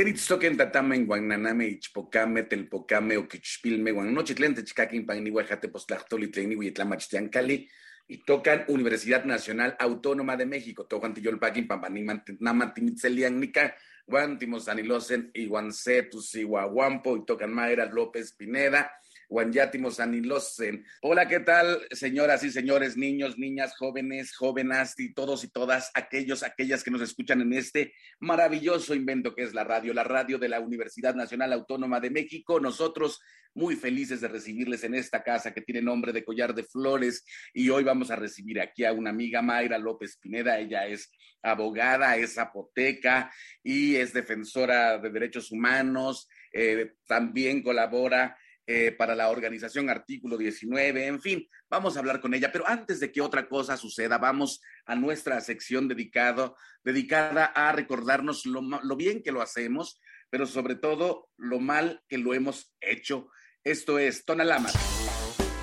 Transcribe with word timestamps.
Queritztoquen 0.00 0.56
tatame 0.56 0.96
en 0.96 1.04
guananame 1.04 1.66
ichpocame 1.68 2.44
telpocame 2.48 3.18
o 3.18 3.28
quichpilme 3.28 3.92
guanochitlén 3.92 4.54
techcaquin 4.54 5.04
pagni 5.04 5.28
huajate 5.28 5.68
postlactoli 5.68 6.30
tleni 6.32 6.56
huitlamachtiancali 6.56 7.68
y 8.08 8.24
tocan 8.24 8.64
Universidad 8.68 9.26
Nacional 9.26 9.76
Autónoma 9.78 10.38
de 10.38 10.46
México, 10.46 10.86
tocan 10.86 11.12
tiyolpaquin 11.12 11.68
pampanimantimitselian 11.68 13.38
nica 13.38 13.76
guantimos 14.06 14.70
anilosen 14.70 15.32
y 15.34 15.44
guancetus 15.44 16.34
y 16.34 16.44
guaguampo 16.44 17.18
y 17.18 17.26
tocan 17.26 17.52
Mayra 17.52 17.84
López 17.84 18.32
Pineda 18.32 18.90
Guanyátimos 19.30 20.00
Anilosen. 20.00 20.84
Hola, 21.02 21.28
¿qué 21.28 21.38
tal, 21.38 21.86
señoras 21.92 22.42
y 22.42 22.50
señores, 22.50 22.96
niños, 22.96 23.38
niñas, 23.38 23.76
jóvenes, 23.76 24.34
jóvenes 24.34 24.98
y 24.98 25.14
todos 25.14 25.44
y 25.44 25.48
todas 25.48 25.92
aquellos, 25.94 26.42
aquellas 26.42 26.82
que 26.82 26.90
nos 26.90 27.00
escuchan 27.00 27.40
en 27.40 27.52
este 27.52 27.94
maravilloso 28.18 28.92
invento 28.92 29.32
que 29.32 29.44
es 29.44 29.54
la 29.54 29.62
radio, 29.62 29.94
la 29.94 30.02
radio 30.02 30.36
de 30.36 30.48
la 30.48 30.58
Universidad 30.58 31.14
Nacional 31.14 31.52
Autónoma 31.52 32.00
de 32.00 32.10
México. 32.10 32.58
Nosotros 32.58 33.20
muy 33.54 33.76
felices 33.76 34.20
de 34.20 34.26
recibirles 34.26 34.82
en 34.82 34.96
esta 34.96 35.22
casa 35.22 35.54
que 35.54 35.60
tiene 35.60 35.80
nombre 35.80 36.12
de 36.12 36.24
Collar 36.24 36.52
de 36.52 36.64
Flores 36.64 37.24
y 37.54 37.70
hoy 37.70 37.84
vamos 37.84 38.10
a 38.10 38.16
recibir 38.16 38.60
aquí 38.60 38.84
a 38.84 38.92
una 38.92 39.10
amiga, 39.10 39.42
Mayra 39.42 39.78
López 39.78 40.18
Pineda. 40.20 40.58
Ella 40.58 40.88
es 40.88 41.08
abogada, 41.40 42.16
es 42.16 42.36
apoteca 42.36 43.32
y 43.62 43.94
es 43.94 44.12
defensora 44.12 44.98
de 44.98 45.08
derechos 45.08 45.52
humanos. 45.52 46.28
Eh, 46.52 46.94
también 47.06 47.62
colabora 47.62 48.36
eh, 48.72 48.92
para 48.92 49.16
la 49.16 49.30
organización 49.30 49.90
Artículo 49.90 50.38
19, 50.38 51.04
en 51.04 51.20
fin, 51.20 51.48
vamos 51.68 51.96
a 51.96 51.98
hablar 51.98 52.20
con 52.20 52.34
ella. 52.34 52.52
Pero 52.52 52.68
antes 52.68 53.00
de 53.00 53.10
que 53.10 53.20
otra 53.20 53.48
cosa 53.48 53.76
suceda, 53.76 54.16
vamos 54.16 54.60
a 54.86 54.94
nuestra 54.94 55.40
sección 55.40 55.88
dedicado, 55.88 56.54
dedicada 56.84 57.46
a 57.46 57.72
recordarnos 57.72 58.46
lo, 58.46 58.62
bien 58.96 59.24
que 59.24 59.32
lo 59.32 59.42
hacemos, 59.42 60.00
pero 60.30 60.46
sobre 60.46 60.76
todo 60.76 61.30
lo 61.36 61.58
mal 61.58 62.04
que 62.06 62.18
lo 62.18 62.32
hemos 62.32 62.72
hecho. 62.80 63.26
Esto 63.64 63.98
es 63.98 64.24
Tonalámatl. 64.24 64.78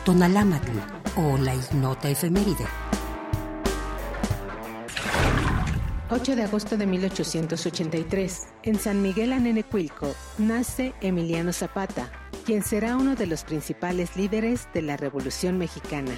Tonalámatl 0.03 0.77
o 1.15 1.37
la 1.37 1.55
ignota 1.55 2.09
efeméride. 2.09 2.65
8 6.09 6.37
de 6.37 6.43
agosto 6.43 6.77
de 6.77 6.87
1883, 6.87 8.47
en 8.63 8.79
San 8.79 9.01
Miguel 9.01 9.33
Anenecuilco, 9.33 10.15
nace 10.37 10.93
Emiliano 11.01 11.51
Zapata, 11.51 12.09
quien 12.45 12.63
será 12.63 12.95
uno 12.95 13.15
de 13.15 13.27
los 13.27 13.43
principales 13.43 14.15
líderes 14.15 14.69
de 14.73 14.83
la 14.83 14.95
Revolución 14.95 15.57
Mexicana. 15.57 16.13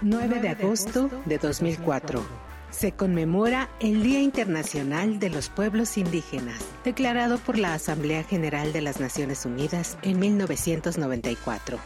9 0.00 0.40
de 0.40 0.48
agosto 0.48 1.10
de 1.26 1.36
2004. 1.36 2.24
Se 2.70 2.92
conmemora 2.92 3.68
el 3.80 4.02
Día 4.02 4.22
Internacional 4.22 5.18
de 5.18 5.28
los 5.28 5.50
Pueblos 5.50 5.98
Indígenas, 5.98 6.64
declarado 6.82 7.36
por 7.36 7.58
la 7.58 7.74
Asamblea 7.74 8.22
General 8.24 8.72
de 8.72 8.80
las 8.80 8.98
Naciones 8.98 9.44
Unidas 9.44 9.98
en 10.00 10.18
1994. 10.18 11.78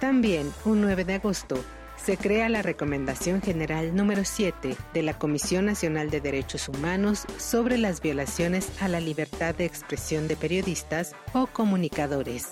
También, 0.00 0.52
un 0.66 0.82
9 0.82 1.06
de 1.06 1.14
agosto, 1.14 1.64
se 2.04 2.16
crea 2.16 2.48
la 2.48 2.62
Recomendación 2.62 3.40
General 3.42 3.94
número 3.94 4.24
7 4.24 4.76
de 4.92 5.02
la 5.02 5.18
Comisión 5.18 5.66
Nacional 5.66 6.10
de 6.10 6.20
Derechos 6.20 6.68
Humanos 6.68 7.24
sobre 7.38 7.78
las 7.78 8.00
violaciones 8.00 8.70
a 8.80 8.88
la 8.88 8.98
libertad 8.98 9.54
de 9.54 9.66
expresión 9.66 10.26
de 10.26 10.36
periodistas 10.36 11.14
o 11.32 11.46
comunicadores. 11.46 12.48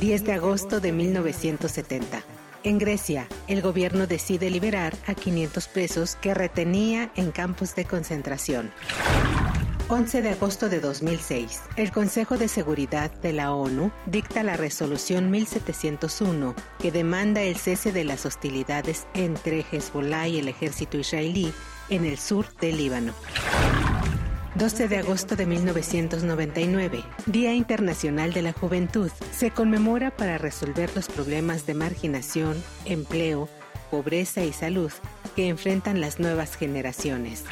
10 0.00 0.24
de 0.24 0.32
agosto 0.32 0.78
de 0.78 0.92
1970. 0.92 2.22
En 2.62 2.78
Grecia, 2.78 3.26
el 3.48 3.60
gobierno 3.60 4.06
decide 4.06 4.50
liberar 4.50 4.94
a 5.06 5.14
500 5.14 5.66
presos 5.66 6.14
que 6.14 6.32
retenía 6.32 7.10
en 7.16 7.32
campos 7.32 7.74
de 7.74 7.86
concentración. 7.86 8.70
11 9.92 10.22
de 10.22 10.30
agosto 10.30 10.70
de 10.70 10.80
2006, 10.80 11.60
el 11.76 11.92
Consejo 11.92 12.38
de 12.38 12.48
Seguridad 12.48 13.10
de 13.10 13.34
la 13.34 13.52
ONU 13.52 13.92
dicta 14.06 14.42
la 14.42 14.56
resolución 14.56 15.30
1701 15.30 16.54
que 16.78 16.90
demanda 16.90 17.42
el 17.42 17.56
cese 17.56 17.92
de 17.92 18.04
las 18.04 18.24
hostilidades 18.24 19.06
entre 19.12 19.66
Hezbollah 19.70 20.28
y 20.28 20.38
el 20.38 20.48
ejército 20.48 20.96
israelí 20.96 21.52
en 21.90 22.06
el 22.06 22.16
sur 22.16 22.46
del 22.58 22.78
Líbano. 22.78 23.12
12 24.54 24.88
de 24.88 24.96
agosto 24.96 25.36
de 25.36 25.44
1999, 25.44 27.04
Día 27.26 27.52
Internacional 27.52 28.32
de 28.32 28.40
la 28.40 28.54
Juventud, 28.54 29.10
se 29.30 29.50
conmemora 29.50 30.10
para 30.10 30.38
resolver 30.38 30.90
los 30.96 31.08
problemas 31.08 31.66
de 31.66 31.74
marginación, 31.74 32.56
empleo, 32.86 33.46
pobreza 33.90 34.42
y 34.42 34.54
salud 34.54 34.90
que 35.36 35.48
enfrentan 35.48 36.00
las 36.00 36.18
nuevas 36.18 36.56
generaciones. 36.56 37.44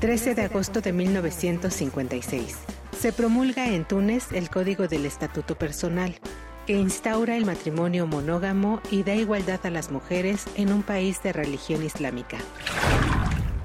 13 0.00 0.34
de 0.34 0.42
agosto 0.42 0.80
de 0.80 0.94
1956. 0.94 2.56
Se 2.98 3.12
promulga 3.12 3.68
en 3.68 3.84
Túnez 3.84 4.32
el 4.32 4.48
Código 4.48 4.88
del 4.88 5.04
Estatuto 5.04 5.56
Personal, 5.56 6.16
que 6.66 6.72
instaura 6.72 7.36
el 7.36 7.44
matrimonio 7.44 8.06
monógamo 8.06 8.80
y 8.90 9.02
da 9.02 9.14
igualdad 9.14 9.60
a 9.64 9.70
las 9.70 9.90
mujeres 9.90 10.46
en 10.54 10.72
un 10.72 10.82
país 10.82 11.22
de 11.22 11.34
religión 11.34 11.84
islámica. 11.84 12.38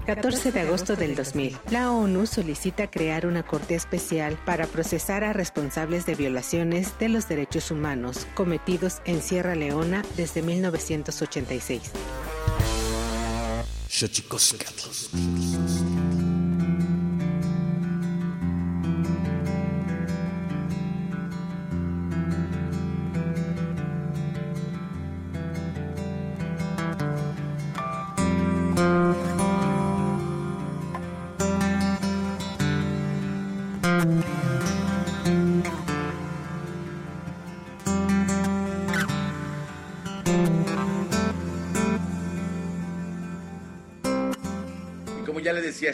14 0.08 0.52
de 0.52 0.60
agosto 0.60 0.98
del 0.98 1.16
2000. 1.16 1.58
La 1.72 1.92
ONU 1.92 2.28
solicita 2.28 2.92
crear 2.92 3.26
una 3.26 3.44
corte 3.44 3.74
especial 3.74 4.38
para 4.46 4.68
procesar 4.68 5.24
a 5.24 5.32
responsables 5.32 6.06
de 6.06 6.16
violaciones 6.16 7.00
de 7.00 7.08
los 7.08 7.30
derechos 7.30 7.72
humanos 7.72 8.28
cometidos 8.36 9.02
en 9.06 9.22
Sierra 9.22 9.56
Leona 9.56 10.04
desde 10.18 10.42
1986. 10.42 11.82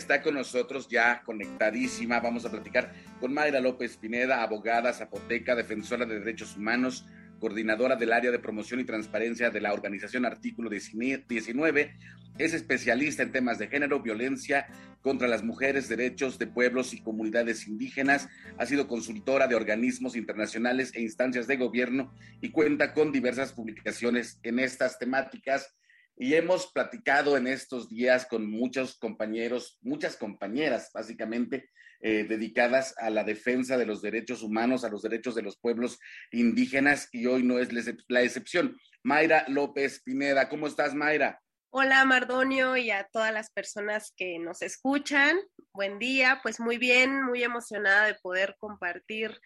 Está 0.02 0.24
con 0.24 0.34
nosotros 0.34 0.88
ya 0.90 1.22
conectadísima. 1.24 2.20
Vamos 2.20 2.44
a 2.44 2.50
platicar 2.50 2.92
con 3.20 3.34
Mayra 3.36 3.60
López 3.60 3.98
Pineda, 3.98 4.42
abogada 4.42 4.94
zapoteca, 4.94 5.56
defensora 5.56 6.08
de 6.08 6.20
derechos 6.20 6.58
humanos, 6.58 7.06
coordinadora 7.40 7.96
del 7.96 8.12
área 8.12 8.32
de 8.32 8.40
promoción 8.40 8.80
y 8.80 8.84
transparencia 8.84 9.52
de 9.52 9.62
la 9.62 9.74
organización 9.74 10.26
Artículo 10.26 10.72
19. 10.72 11.96
Es 12.40 12.54
especialista 12.56 13.22
en 13.22 13.32
temas 13.32 13.60
de 13.60 13.68
género, 13.68 14.02
violencia 14.02 14.66
contra 15.02 15.28
las 15.28 15.44
mujeres, 15.44 15.88
derechos 15.88 16.40
de 16.40 16.48
pueblos 16.48 16.96
y 16.96 17.04
comunidades 17.04 17.68
indígenas. 17.68 18.28
Ha 18.58 18.66
sido 18.66 18.88
consultora 18.88 19.46
de 19.46 19.54
organismos 19.54 20.16
internacionales 20.16 20.94
e 20.96 21.02
instancias 21.02 21.46
de 21.46 21.58
gobierno 21.58 22.12
y 22.42 22.50
cuenta 22.50 22.96
con 22.96 23.12
diversas 23.12 23.54
publicaciones 23.54 24.40
en 24.42 24.58
estas 24.58 24.98
temáticas 24.98 25.76
y 26.22 26.36
hemos 26.36 26.72
platicado 26.72 27.36
en 27.36 27.48
estos 27.48 27.90
días 27.90 28.28
con 28.28 28.48
muchos 28.48 28.96
compañeros, 29.00 29.80
muchas 29.82 30.16
compañeras 30.16 30.92
básicamente, 30.94 31.72
eh, 32.00 32.26
dedicadas 32.30 32.94
a 33.00 33.10
la 33.10 33.24
defensa 33.24 33.76
de 33.76 33.88
los 33.88 34.04
derechos 34.04 34.44
humanos, 34.44 34.84
a 34.84 34.90
los 34.90 35.02
derechos 35.02 35.34
de 35.34 35.42
los 35.42 35.58
pueblos 35.58 35.98
indígenas 36.32 37.10
y 37.12 37.26
hoy 37.26 37.42
no 37.42 37.58
es 37.58 37.70
la 38.08 38.22
excepción. 38.22 38.78
Mayra 39.02 39.46
López 39.48 40.04
Pineda, 40.04 40.48
¿cómo 40.48 40.68
estás 40.68 40.94
Mayra? 40.94 41.42
Hola 41.72 42.06
Mardonio 42.06 42.78
y 42.78 42.92
a 42.92 43.10
todas 43.12 43.34
las 43.34 43.50
personas 43.50 44.14
que 44.16 44.38
nos 44.38 44.62
escuchan. 44.62 45.40
Buen 45.74 45.98
día, 45.98 46.40
pues 46.44 46.60
muy 46.60 46.78
bien, 46.78 47.24
muy 47.24 47.44
emocionada 47.44 48.06
de 48.06 48.14
poder 48.22 48.58
compartir 48.60 49.42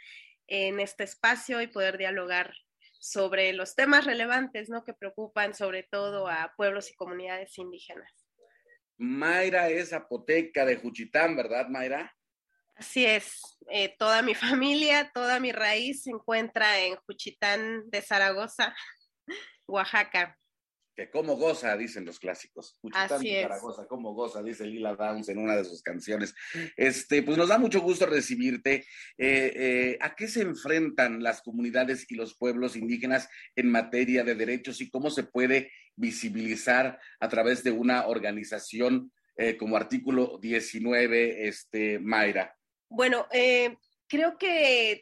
en 0.47 0.81
este 0.81 1.05
espacio 1.05 1.61
y 1.61 1.67
poder 1.67 1.97
dialogar 1.97 2.53
sobre 3.05 3.53
los 3.53 3.75
temas 3.75 4.05
relevantes 4.05 4.67
¿no? 4.67 4.83
que 4.83 4.93
preocupan 4.93 5.53
sobre 5.53 5.83
todo 5.83 6.27
a 6.27 6.51
pueblos 6.57 6.89
y 6.89 6.95
comunidades 6.95 7.55
indígenas. 7.59 8.11
Mayra 8.97 9.69
es 9.69 9.93
apoteca 9.93 10.65
de 10.65 10.77
Juchitán, 10.77 11.35
¿verdad, 11.35 11.67
Mayra? 11.67 12.15
Así 12.75 13.05
es, 13.05 13.59
eh, 13.69 13.95
toda 13.99 14.23
mi 14.23 14.33
familia, 14.35 15.11
toda 15.13 15.39
mi 15.39 15.51
raíz 15.51 16.03
se 16.03 16.09
encuentra 16.09 16.79
en 16.79 16.95
Juchitán 17.05 17.89
de 17.91 18.01
Zaragoza, 18.01 18.75
Oaxaca 19.67 20.37
que 20.95 21.09
como 21.09 21.35
goza, 21.35 21.75
dicen 21.75 22.05
los 22.05 22.19
clásicos. 22.19 22.79
Así 22.93 23.35
es. 23.35 23.43
Zaragoza, 23.43 23.85
como 23.87 24.13
goza, 24.13 24.41
dice 24.41 24.65
Lila 24.65 24.95
Downs 24.95 25.27
en 25.29 25.39
una 25.39 25.55
de 25.55 25.65
sus 25.65 25.81
canciones. 25.81 26.33
Este, 26.77 27.21
pues 27.21 27.37
nos 27.37 27.49
da 27.49 27.57
mucho 27.57 27.81
gusto 27.81 28.05
recibirte. 28.05 28.85
Eh, 29.17 29.53
eh, 29.55 29.97
¿A 30.01 30.15
qué 30.15 30.27
se 30.27 30.41
enfrentan 30.41 31.21
las 31.21 31.41
comunidades 31.41 32.09
y 32.09 32.15
los 32.15 32.37
pueblos 32.37 32.75
indígenas 32.75 33.27
en 33.55 33.69
materia 33.69 34.23
de 34.23 34.35
derechos 34.35 34.79
y 34.79 34.89
cómo 34.89 35.09
se 35.09 35.23
puede 35.23 35.71
visibilizar 35.95 36.99
a 37.19 37.29
través 37.29 37.63
de 37.63 37.71
una 37.71 38.07
organización 38.07 39.11
eh, 39.37 39.57
como 39.57 39.75
artículo 39.75 40.39
19, 40.41 41.47
este, 41.47 41.99
Mayra? 41.99 42.55
Bueno, 42.87 43.27
creo 44.07 44.37
que 44.37 45.01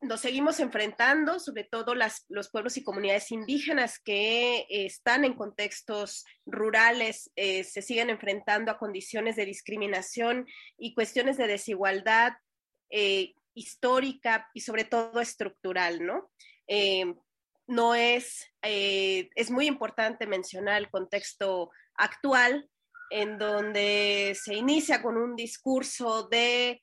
nos 0.00 0.20
seguimos 0.20 0.60
enfrentando, 0.60 1.40
sobre 1.40 1.64
todo 1.64 1.94
las, 1.94 2.24
los 2.28 2.50
pueblos 2.50 2.76
y 2.76 2.84
comunidades 2.84 3.32
indígenas 3.32 3.98
que 3.98 4.58
eh, 4.58 4.86
están 4.86 5.24
en 5.24 5.34
contextos 5.34 6.24
rurales, 6.46 7.30
eh, 7.34 7.64
se 7.64 7.82
siguen 7.82 8.10
enfrentando 8.10 8.70
a 8.70 8.78
condiciones 8.78 9.34
de 9.36 9.46
discriminación 9.46 10.46
y 10.76 10.94
cuestiones 10.94 11.36
de 11.36 11.48
desigualdad 11.48 12.32
eh, 12.90 13.34
histórica 13.54 14.48
y 14.54 14.60
sobre 14.60 14.84
todo 14.84 15.20
estructural, 15.20 16.04
¿no? 16.04 16.30
no 17.66 17.94
es, 17.94 18.46
es 18.62 19.50
muy 19.50 19.66
importante 19.66 20.26
mencionar 20.26 20.76
el 20.76 20.90
contexto 20.90 21.70
actual 21.94 22.68
en 23.10 23.38
donde 23.38 24.36
se 24.40 24.54
inicia 24.54 25.02
con 25.02 25.16
un 25.16 25.34
discurso 25.34 26.28
de 26.28 26.82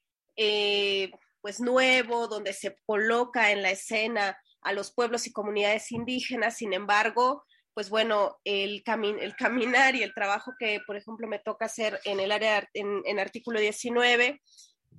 pues 1.45 1.59
nuevo, 1.59 2.27
donde 2.27 2.53
se 2.53 2.75
coloca 2.87 3.51
en 3.51 3.61
la 3.61 3.69
escena 3.69 4.35
a 4.63 4.73
los 4.73 4.91
pueblos 4.91 5.27
y 5.27 5.31
comunidades 5.31 5.91
indígenas, 5.91 6.57
sin 6.57 6.73
embargo, 6.73 7.43
pues 7.75 7.91
bueno, 7.91 8.39
el, 8.45 8.83
el 9.21 9.35
caminar 9.35 9.93
y 9.93 10.01
el 10.01 10.15
trabajo 10.15 10.53
que, 10.57 10.79
por 10.87 10.97
ejemplo, 10.97 11.27
me 11.27 11.37
toca 11.37 11.65
hacer 11.65 11.99
en 12.03 12.19
el 12.19 12.31
área, 12.31 12.67
en, 12.73 13.03
en 13.05 13.19
artículo 13.19 13.59
19, 13.59 14.41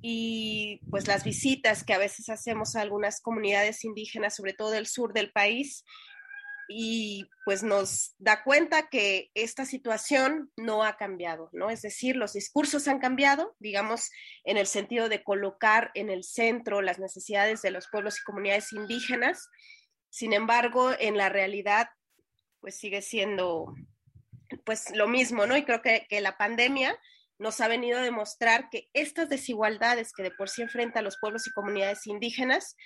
y 0.02 0.78
pues 0.88 1.08
las 1.08 1.24
visitas 1.24 1.82
que 1.82 1.94
a 1.94 1.98
veces 1.98 2.28
hacemos 2.28 2.76
a 2.76 2.82
algunas 2.82 3.20
comunidades 3.20 3.84
indígenas, 3.84 4.36
sobre 4.36 4.52
todo 4.52 4.70
del 4.70 4.86
sur 4.86 5.14
del 5.14 5.32
país, 5.32 5.84
y 6.68 7.28
pues 7.44 7.62
nos 7.62 8.14
da 8.18 8.42
cuenta 8.42 8.88
que 8.88 9.30
esta 9.34 9.64
situación 9.64 10.50
no 10.56 10.84
ha 10.84 10.96
cambiado, 10.96 11.48
¿no? 11.52 11.70
Es 11.70 11.82
decir, 11.82 12.16
los 12.16 12.32
discursos 12.32 12.88
han 12.88 12.98
cambiado, 12.98 13.54
digamos, 13.58 14.10
en 14.44 14.56
el 14.56 14.66
sentido 14.66 15.08
de 15.08 15.22
colocar 15.22 15.90
en 15.94 16.10
el 16.10 16.24
centro 16.24 16.82
las 16.82 16.98
necesidades 16.98 17.62
de 17.62 17.70
los 17.70 17.88
pueblos 17.88 18.18
y 18.18 18.24
comunidades 18.24 18.72
indígenas. 18.72 19.48
Sin 20.10 20.32
embargo, 20.32 20.90
en 20.98 21.16
la 21.16 21.28
realidad, 21.28 21.88
pues 22.60 22.78
sigue 22.78 23.02
siendo 23.02 23.74
pues 24.64 24.90
lo 24.94 25.08
mismo, 25.08 25.46
¿no? 25.46 25.56
Y 25.56 25.64
creo 25.64 25.82
que, 25.82 26.06
que 26.08 26.20
la 26.20 26.36
pandemia 26.36 26.98
nos 27.38 27.60
ha 27.60 27.68
venido 27.68 27.98
a 27.98 28.02
demostrar 28.02 28.68
que 28.70 28.88
estas 28.92 29.28
desigualdades 29.28 30.12
que 30.12 30.22
de 30.22 30.30
por 30.30 30.48
sí 30.48 30.62
enfrentan 30.62 31.04
los 31.04 31.18
pueblos 31.20 31.46
y 31.46 31.52
comunidades 31.52 32.06
indígenas 32.06 32.76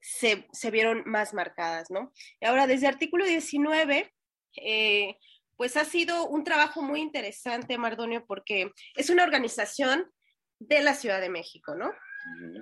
se, 0.00 0.70
vieron 0.70 1.02
más 1.06 1.34
marcadas, 1.34 1.90
¿no? 1.90 2.12
Ahora, 2.40 2.66
desde 2.66 2.86
artículo 2.86 3.24
19, 3.24 4.12
eh, 4.56 5.16
pues 5.56 5.76
ha 5.76 5.84
sido 5.84 6.26
un 6.26 6.44
trabajo 6.44 6.82
muy 6.82 7.00
interesante, 7.00 7.78
Mardonio, 7.78 8.24
porque 8.26 8.72
es 8.94 9.10
una 9.10 9.24
organización 9.24 10.10
de 10.60 10.82
la 10.82 10.94
Ciudad 10.94 11.20
de 11.20 11.30
México, 11.30 11.74
¿no? 11.74 11.92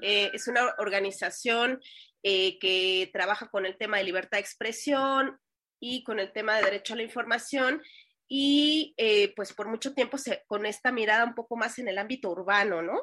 Eh, 0.02 0.30
es 0.32 0.48
una 0.48 0.74
organización 0.78 1.80
eh, 2.22 2.58
que 2.58 3.10
trabaja 3.12 3.48
con 3.50 3.66
el 3.66 3.76
tema 3.76 3.98
de 3.98 4.04
libertad 4.04 4.38
de 4.38 4.42
expresión 4.42 5.38
y 5.80 6.04
con 6.04 6.20
el 6.20 6.32
tema 6.32 6.56
de 6.56 6.64
derecho 6.64 6.94
a 6.94 6.96
la 6.96 7.02
información 7.02 7.82
y 8.28 8.94
pues 9.36 9.52
por 9.52 9.68
mucho 9.68 9.94
tiempo 9.94 10.18
con 10.48 10.66
esta 10.66 10.90
mirada 10.90 11.24
un 11.24 11.34
poco 11.34 11.56
más 11.56 11.78
en 11.78 11.86
el 11.88 11.98
ámbito 11.98 12.30
urbano, 12.30 12.82
¿no? 12.82 13.02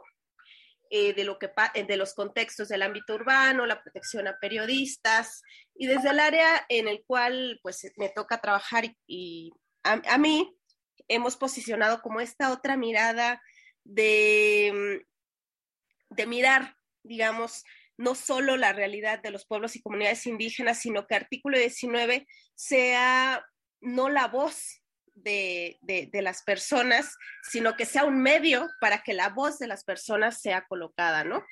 Eh, 0.90 1.14
de, 1.14 1.24
lo 1.24 1.40
que, 1.40 1.50
eh, 1.74 1.86
de 1.86 1.98
los 1.98 2.14
contextos 2.14 2.68
del 2.68 2.84
ámbito 2.84 3.16
urbano, 3.16 3.66
la 3.66 3.82
protección 3.82 4.28
a 4.28 4.38
periodistas 4.38 5.42
y 5.74 5.88
desde 5.88 6.12
el 6.12 6.20
área 6.20 6.66
en 6.70 6.88
el 6.88 7.04
cual 7.08 7.60
pues 7.64 7.92
me 7.98 8.10
toca 8.10 8.40
trabajar 8.40 8.86
y, 9.08 9.52
a, 9.84 10.18
mí 10.20 10.56
hemos 11.08 11.36
posicionado 11.36 12.02
como 12.04 12.22
esta 12.22 12.52
otra 12.52 12.78
mirada 12.78 13.42
de 13.84 15.04
de 16.16 16.28
mirar, 16.28 16.78
digamos, 17.04 17.64
no 17.98 18.16
solo 18.16 18.58
la 18.58 18.74
realidad 18.74 19.22
de 19.22 19.32
los 19.32 19.46
pueblos 19.46 19.76
y 19.76 19.82
comunidades 19.82 20.26
indígenas, 20.26 20.80
sino 20.80 21.06
que 21.08 21.16
artículo 21.16 21.58
19 21.58 22.28
sea 22.56 23.46
no 23.82 24.10
la 24.10 24.28
voz 24.28 24.83
de, 25.16 26.10
las 26.14 26.44
personas, 26.44 27.18
sino 27.50 27.76
que 27.76 27.86
sea 27.86 28.06
un 28.06 28.22
medio 28.22 28.68
para 28.80 29.04
que 29.04 29.14
la 29.14 29.30
voz 29.30 29.60
de 29.60 29.68
las 29.68 29.84
personas 29.84 30.42
sea 30.42 30.66
colocada, 30.68 31.24
¿no? 31.24 31.44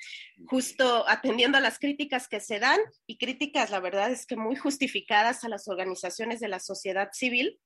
Justo 0.47 1.07
atendiendo 1.07 1.57
a 1.57 1.61
las 1.61 1.79
críticas 1.79 2.27
que 2.27 2.39
se 2.39 2.59
dan 2.59 2.79
y 3.07 3.17
críticas, 3.17 3.69
la 3.69 3.79
verdad 3.79 4.11
es 4.11 4.25
que 4.25 4.35
muy 4.35 4.55
justificadas 4.55 5.43
a 5.43 5.49
las 5.49 5.67
organizaciones 5.67 6.39
de 6.39 6.47
la 6.47 6.59
sociedad 6.59 7.09
civil, 7.13 7.59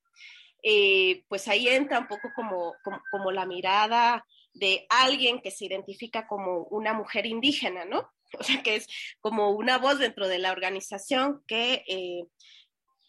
eh, 0.64 1.24
pues 1.28 1.48
ahí 1.48 1.68
entra 1.68 2.00
un 2.00 2.08
poco 2.08 2.32
como, 2.36 2.74
como, 3.12 3.32
la 3.32 3.46
mirada 3.46 4.26
de 4.54 4.88
alguien 4.90 5.40
que 5.42 5.52
se 5.52 5.66
identifica 5.66 6.26
como 6.28 6.64
una 6.72 6.94
mujer 6.94 7.26
indígena, 7.26 7.86
¿no? 7.86 8.10
O 8.40 8.44
sea, 8.44 8.62
que 8.64 8.76
es 8.76 8.88
como 9.22 9.52
una 9.52 9.78
voz 9.78 10.00
dentro 10.00 10.28
de 10.28 10.40
la 10.40 10.52
organización 10.52 11.44
que 11.48 11.86
eh, 11.88 12.26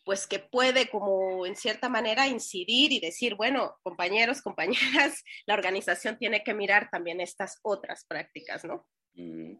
pues 0.06 0.28
que 0.28 0.38
puede 0.38 0.88
como 0.88 1.46
en 1.46 1.56
cierta 1.56 1.88
manera 1.88 2.28
incidir 2.28 2.92
y 2.92 3.00
decir, 3.00 3.34
bueno, 3.34 3.76
compañeros, 3.82 4.40
compañeras, 4.40 5.25
la 5.46 5.54
organización 5.54 6.16
tiene 6.16 6.44
que 6.44 6.54
mirar 6.54 6.88
también 6.92 7.20
estas 7.20 7.58
otras 7.62 8.06
prácticas, 8.08 8.64
¿no? 8.64 8.86
Mm. 9.14 9.56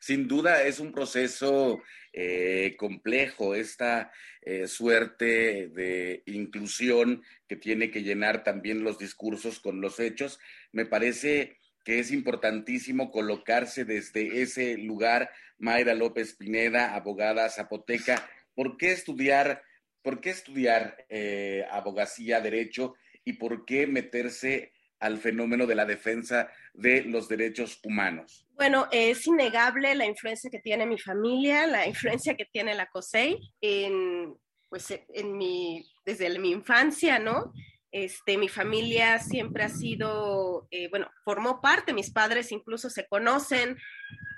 Sin 0.00 0.26
duda 0.26 0.64
es 0.64 0.80
un 0.80 0.90
proceso 0.90 1.80
eh, 2.12 2.74
complejo, 2.76 3.54
esta 3.54 4.10
eh, 4.42 4.66
suerte 4.66 5.68
de 5.68 6.24
inclusión 6.26 7.22
que 7.46 7.54
tiene 7.54 7.92
que 7.92 8.02
llenar 8.02 8.42
también 8.42 8.82
los 8.82 8.98
discursos 8.98 9.60
con 9.60 9.80
los 9.80 10.00
hechos. 10.00 10.40
Me 10.72 10.84
parece 10.84 11.58
que 11.84 12.00
es 12.00 12.10
importantísimo 12.10 13.12
colocarse 13.12 13.84
desde 13.84 14.42
ese 14.42 14.78
lugar. 14.78 15.30
Mayra 15.58 15.94
López 15.94 16.34
Pineda, 16.34 16.96
abogada 16.96 17.48
zapoteca, 17.50 18.28
¿por 18.54 18.76
qué 18.76 18.90
estudiar 18.90 19.62
¿Por 20.06 20.20
qué 20.20 20.30
estudiar 20.30 21.04
eh, 21.08 21.66
abogacía, 21.68 22.40
derecho 22.40 22.94
y 23.24 23.32
por 23.32 23.64
qué 23.64 23.88
meterse 23.88 24.72
al 25.00 25.18
fenómeno 25.18 25.66
de 25.66 25.74
la 25.74 25.84
defensa 25.84 26.48
de 26.74 27.02
los 27.02 27.26
derechos 27.28 27.80
humanos? 27.82 28.46
Bueno, 28.54 28.86
es 28.92 29.26
innegable 29.26 29.96
la 29.96 30.06
influencia 30.06 30.48
que 30.48 30.60
tiene 30.60 30.86
mi 30.86 30.96
familia, 30.96 31.66
la 31.66 31.88
influencia 31.88 32.36
que 32.36 32.44
tiene 32.44 32.76
la 32.76 32.86
COSEI 32.86 33.52
en, 33.60 34.36
pues, 34.68 34.96
en 35.12 35.36
mi, 35.36 35.84
desde 36.04 36.38
mi 36.38 36.52
infancia, 36.52 37.18
¿no? 37.18 37.52
Este, 37.90 38.38
mi 38.38 38.48
familia 38.48 39.18
siempre 39.18 39.64
ha 39.64 39.68
sido, 39.68 40.68
eh, 40.70 40.88
bueno, 40.88 41.10
formó 41.24 41.60
parte, 41.60 41.92
mis 41.92 42.12
padres 42.12 42.52
incluso 42.52 42.90
se 42.90 43.08
conocen, 43.08 43.76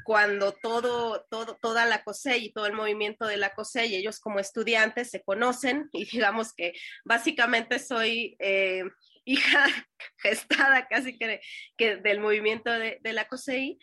cuando 0.09 0.53
todo, 0.53 1.27
todo, 1.29 1.59
toda 1.61 1.85
la 1.85 2.03
COSEI 2.03 2.47
y 2.47 2.53
todo 2.55 2.65
el 2.65 2.73
movimiento 2.73 3.27
de 3.27 3.37
la 3.37 3.53
COSEI, 3.53 3.95
ellos 3.95 4.21
como 4.21 4.39
estudiantes 4.39 5.11
se 5.11 5.23
conocen 5.23 5.91
y 5.93 6.07
digamos 6.11 6.55
que 6.55 6.73
básicamente 7.05 7.79
soy 7.79 8.35
eh, 8.39 8.85
hija 9.27 9.67
gestada 10.17 10.89
casi 10.89 11.19
que, 11.19 11.43
que 11.77 11.97
del 11.97 12.21
movimiento 12.21 12.71
de, 12.71 12.97
de 13.03 13.13
la 13.13 13.29
COSEI. 13.29 13.79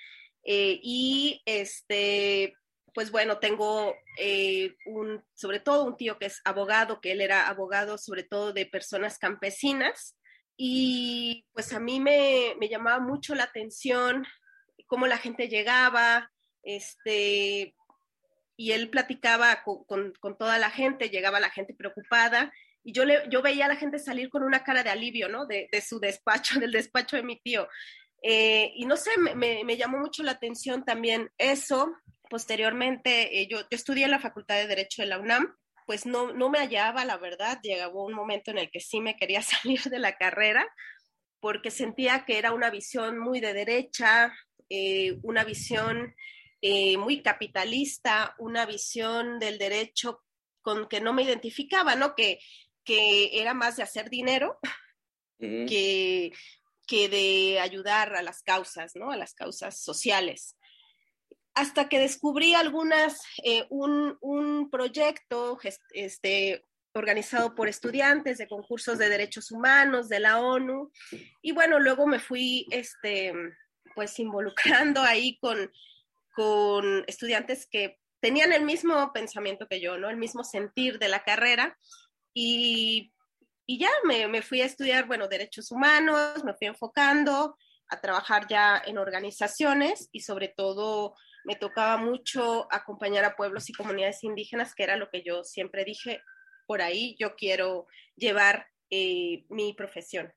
Eh, 0.46 0.80
y 0.82 1.44
este, 1.46 2.56
pues 2.96 3.12
bueno, 3.12 3.38
tengo 3.38 3.94
eh, 4.18 4.74
un, 4.88 5.24
sobre 5.36 5.60
todo 5.60 5.84
un 5.84 5.96
tío 5.96 6.18
que 6.18 6.26
es 6.26 6.42
abogado, 6.44 7.02
que 7.02 7.12
él 7.12 7.22
era 7.22 7.48
abogado 7.48 8.00
sobre 8.00 8.24
todo 8.24 8.52
de 8.52 8.66
personas 8.66 9.20
campesinas. 9.20 10.18
Y 10.58 11.46
pues 11.54 11.72
a 11.72 11.80
mí 11.80 12.00
me, 12.00 12.56
me 12.60 12.68
llamaba 12.68 13.00
mucho 13.00 13.36
la 13.36 13.44
atención 13.44 14.26
cómo 14.88 15.08
la 15.08 15.18
gente 15.18 15.48
llegaba, 15.48 16.32
este, 16.64 17.76
y 18.58 18.72
él 18.72 18.90
platicaba 18.90 19.64
con, 19.64 20.14
toda 20.38 20.58
la 20.58 20.70
gente, 20.70 21.10
llegaba 21.10 21.40
la 21.40 21.50
gente 21.50 21.74
preocupada, 21.74 22.54
y 22.84 22.94
yo, 22.94 23.04
le, 23.04 23.24
yo 23.30 23.42
veía 23.42 23.66
a 23.66 23.70
la 23.70 23.76
gente 23.76 23.98
salir 23.98 24.30
con 24.30 24.44
una 24.44 24.64
cara 24.64 24.84
de 24.84 24.92
alivio, 24.92 25.28
¿no? 25.28 25.46
De, 25.46 25.68
su 25.82 26.00
despacho, 26.00 26.60
del 26.60 26.72
despacho 26.72 27.16
de 27.16 27.24
mi 27.24 27.40
tío. 27.40 27.68
Eh, 28.22 28.72
y 28.76 28.86
no 28.86 28.96
sé, 28.98 29.12
me, 29.18 29.78
llamó 29.78 30.00
mucho 30.00 30.24
la 30.24 30.32
atención 30.32 30.86
también 30.86 31.32
eso. 31.38 31.92
Posteriormente, 32.30 33.42
eh, 33.42 33.48
yo, 33.50 33.62
yo, 33.62 33.68
estudié 33.72 34.06
en 34.06 34.12
la 34.12 34.20
Facultad 34.20 34.56
de 34.56 34.68
Derecho 34.68 35.02
de 35.02 35.08
la 35.08 35.20
UNAM, 35.20 35.56
pues 35.86 36.06
no, 36.06 36.34
no 36.34 36.50
me 36.50 36.60
hallaba, 36.60 37.06
la 37.06 37.18
verdad. 37.18 37.60
Llegaba 37.62 37.94
un 38.04 38.14
momento 38.14 38.52
en 38.52 38.58
el 38.58 38.72
que 38.72 38.80
sí 38.80 39.00
me 39.00 39.16
quería 39.16 39.42
salir 39.42 39.82
de 39.84 40.00
la 40.00 40.18
carrera, 40.18 40.68
porque 41.40 41.72
sentía 41.72 42.26
que 42.26 42.38
era 42.38 42.54
una 42.54 42.70
visión 42.70 43.20
muy 43.20 43.40
de 43.40 43.54
derecha, 43.54 44.34
eh, 44.70 45.18
una 45.24 45.44
visión 45.44 46.16
eh, 46.62 46.98
muy 46.98 47.22
capitalista, 47.22 48.36
una 48.40 48.66
visión 48.66 49.40
del 49.40 49.58
derecho 49.58 50.24
con 50.62 50.88
que 50.88 51.00
no 51.00 51.14
me 51.14 51.24
identificaba, 51.24 51.96
¿no? 51.96 52.16
Que, 52.16 52.40
que 52.84 53.40
era 53.40 53.54
más 53.54 53.78
de 53.78 53.84
hacer 53.84 54.10
dinero 54.10 54.58
que, 55.40 56.32
que 56.88 57.10
de 57.10 57.60
ayudar 57.60 58.16
a 58.16 58.24
las 58.24 58.42
causas, 58.42 58.96
¿no? 58.96 59.12
A 59.12 59.18
las 59.18 59.34
causas 59.34 59.80
sociales. 59.80 60.58
Hasta 61.54 61.88
que 61.88 62.00
descubrí 62.00 62.54
algunas, 62.54 63.22
eh, 63.44 63.66
un, 63.70 64.18
un, 64.22 64.70
proyecto 64.70 65.58
este, 65.92 66.66
organizado 66.94 67.56
por 67.56 67.70
estudiantes 67.70 68.38
de 68.38 68.48
concursos 68.48 68.98
de 68.98 69.10
derechos 69.10 69.52
humanos 69.52 70.10
de 70.10 70.20
la 70.20 70.40
ONU. 70.40 70.92
Y 71.42 71.52
bueno, 71.52 71.80
luego 71.80 72.08
me 72.08 72.20
fui 72.20 72.66
este, 72.72 73.34
pues 73.96 74.20
involucrando 74.20 75.02
ahí 75.02 75.38
con, 75.40 75.72
con 76.36 77.04
estudiantes 77.08 77.66
que 77.66 78.00
tenían 78.20 78.54
el 78.54 78.64
mismo 78.64 79.12
pensamiento 79.14 79.68
que 79.68 79.80
yo, 79.80 79.98
¿no? 79.98 80.10
El 80.10 80.18
mismo 80.18 80.44
sentir 80.44 81.00
de 81.00 81.10
la 81.10 81.24
carrera. 81.24 81.78
Y, 82.34 83.14
y 83.66 83.80
ya 83.80 83.90
me, 84.04 84.28
me, 84.28 84.42
fui 84.42 84.62
a 84.62 84.66
estudiar, 84.66 85.08
bueno, 85.08 85.28
derechos 85.28 85.72
humanos, 85.72 86.44
me 86.44 86.54
fui 86.54 86.68
enfocando 86.68 87.58
a 87.88 88.02
trabajar 88.02 88.48
ya 88.48 88.82
en 88.86 88.98
organizaciones 88.98 90.10
y 90.12 90.22
sobre 90.22 90.50
todo 90.50 91.16
me 91.46 91.56
tocaba 91.56 91.98
mucho 91.98 92.68
acompañar 92.72 93.24
a 93.24 93.36
pueblos 93.36 93.70
y 93.70 93.74
comunidades 93.74 94.24
indígenas, 94.24 94.74
que 94.74 94.84
era 94.84 94.96
lo 94.96 95.10
que 95.10 95.22
yo 95.24 95.44
siempre 95.44 95.86
dije, 95.86 96.22
por 96.66 96.82
ahí 96.82 97.16
yo 97.20 97.36
quiero 97.36 97.86
llevar 98.16 98.68
eh, 98.90 99.46
mi 99.50 99.74
profesión. 99.74 100.34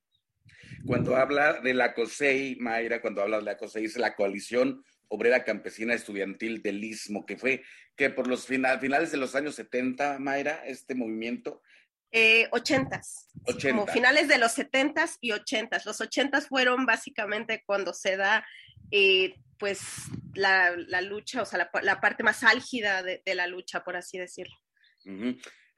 Cuando 0.87 1.17
habla 1.17 1.61
de 1.61 1.75
la 1.75 1.95
COSEI, 1.95 2.57
Mayra, 2.57 3.01
cuando 3.01 3.23
habla 3.23 3.39
de 3.39 3.45
la 3.45 3.57
COSEI, 3.57 3.85
es 3.85 3.97
la 3.97 4.15
Coalición 4.15 4.83
Obrera 5.09 5.45
Campesina 5.45 5.95
Estudiantil 5.95 6.63
del 6.63 6.85
Istmo, 6.85 7.25
que 7.27 7.37
fue 7.37 7.63
que 7.97 8.11
por 8.11 8.27
los 8.27 8.47
finales 8.47 9.11
de 9.11 9.17
los 9.17 9.35
años 9.35 9.55
70, 9.57 10.19
Mayra, 10.19 10.63
este 10.67 10.95
movimiento. 10.95 11.63
Eh, 12.11 12.49
80 12.53 13.01
como 13.69 13.87
finales 13.87 14.29
de 14.29 14.39
los 14.39 14.53
70 14.53 15.05
y 15.21 15.33
80 15.33 15.83
Los 15.85 16.01
80 16.01 16.41
fueron 16.41 16.87
básicamente 16.87 17.63
cuando 17.67 17.93
se 17.93 18.17
da 18.17 18.47
eh, 18.91 19.35
pues 19.59 19.81
la, 20.35 20.75
lucha, 21.03 21.43
o 21.43 21.45
sea, 21.45 21.69
la, 21.83 22.01
parte 22.01 22.23
más 22.23 22.45
álgida 22.45 23.03
de, 23.03 23.23
la 23.35 23.47
lucha, 23.47 23.83
por 23.83 23.97
así 23.97 24.17
decirlo. 24.17 24.57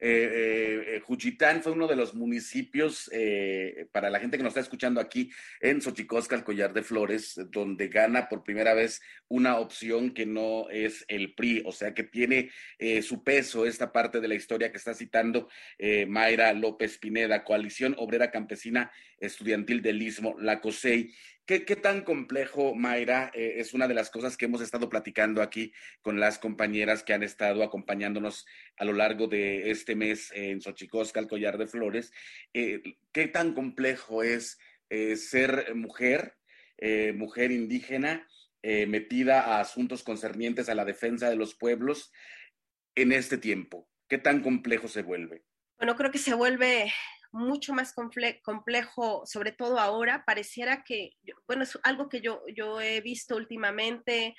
Eh, 0.03 0.95
eh, 0.95 0.99
Juchitán 1.01 1.61
fue 1.61 1.73
uno 1.73 1.87
de 1.87 1.95
los 1.95 2.15
municipios, 2.15 3.07
eh, 3.13 3.85
para 3.91 4.09
la 4.09 4.19
gente 4.19 4.35
que 4.35 4.41
nos 4.41 4.49
está 4.49 4.61
escuchando 4.61 4.99
aquí 4.99 5.29
en 5.59 5.79
Xochicosca, 5.79 6.35
el 6.35 6.43
Collar 6.43 6.73
de 6.73 6.81
Flores, 6.81 7.39
donde 7.51 7.87
gana 7.87 8.27
por 8.27 8.43
primera 8.43 8.73
vez 8.73 8.99
una 9.27 9.59
opción 9.59 10.11
que 10.11 10.25
no 10.25 10.71
es 10.71 11.05
el 11.07 11.35
PRI, 11.35 11.61
o 11.67 11.71
sea 11.71 11.93
que 11.93 12.03
tiene 12.03 12.49
su 13.03 13.23
peso 13.23 13.65
esta 13.65 13.91
parte 13.91 14.19
de 14.19 14.27
la 14.27 14.35
historia 14.35 14.71
que 14.71 14.77
está 14.77 14.93
citando 14.93 15.49
Mayra 16.07 16.51
López 16.53 16.97
Pineda, 16.97 17.43
Coalición 17.43 17.95
Obrera 17.97 18.31
Campesina 18.31 18.91
Estudiantil 19.19 19.81
del 19.81 20.01
Istmo, 20.01 20.35
la 20.39 20.59
COSEI. 20.59 21.13
¿Qué, 21.45 21.59
tan 21.75 22.03
complejo, 22.03 22.75
Mayra? 22.75 23.29
Eh, 23.33 23.55
es 23.57 23.73
una 23.73 23.87
de 23.87 23.93
las 23.93 24.09
cosas 24.09 24.37
que 24.37 24.45
hemos 24.45 24.61
estado 24.61 24.87
platicando 24.89 25.41
aquí 25.41 25.73
con 26.01 26.19
las 26.19 26.39
compañeras 26.39 27.03
que 27.03 27.13
han 27.13 27.23
estado 27.23 27.63
acompañándonos 27.63 28.45
a 28.77 28.85
lo 28.85 28.93
largo 28.93 29.27
de 29.27 29.69
este 29.69 29.95
mes 29.95 30.31
en 30.33 30.61
Xochicosca, 30.61 31.19
el 31.19 31.27
Collar 31.27 31.57
de 31.57 31.67
Flores. 31.67 32.13
Eh, 32.53 32.81
¿Qué 33.11 33.27
tan 33.27 33.53
complejo 33.53 34.23
es 34.23 34.59
eh, 34.89 35.15
ser 35.17 35.75
mujer, 35.75 36.37
mujer 37.13 37.51
indígena, 37.51 38.27
metida 38.63 39.41
a 39.41 39.59
asuntos 39.59 40.03
concernientes 40.03 40.67
a 40.67 40.75
la 40.75 40.85
defensa 40.85 41.29
de 41.29 41.35
los 41.35 41.53
pueblos 41.53 42.11
en 42.95 43.11
este 43.11 43.37
tiempo? 43.37 43.87
¿Qué 44.07 44.17
tan 44.17 44.41
complejo 44.41 44.87
se 44.87 45.03
vuelve? 45.03 45.43
Bueno, 45.77 45.95
creo 45.95 46.11
que 46.11 46.17
se 46.17 46.33
vuelve 46.33 46.91
mucho 47.31 47.73
más 47.73 47.93
complejo, 47.93 49.23
sobre 49.25 49.51
todo 49.51 49.79
ahora, 49.79 50.23
pareciera 50.25 50.83
que, 50.83 51.11
bueno, 51.47 51.63
es 51.63 51.77
algo 51.83 52.09
que 52.09 52.21
yo, 52.21 52.41
yo 52.55 52.81
he 52.81 53.01
visto 53.01 53.35
últimamente, 53.35 54.35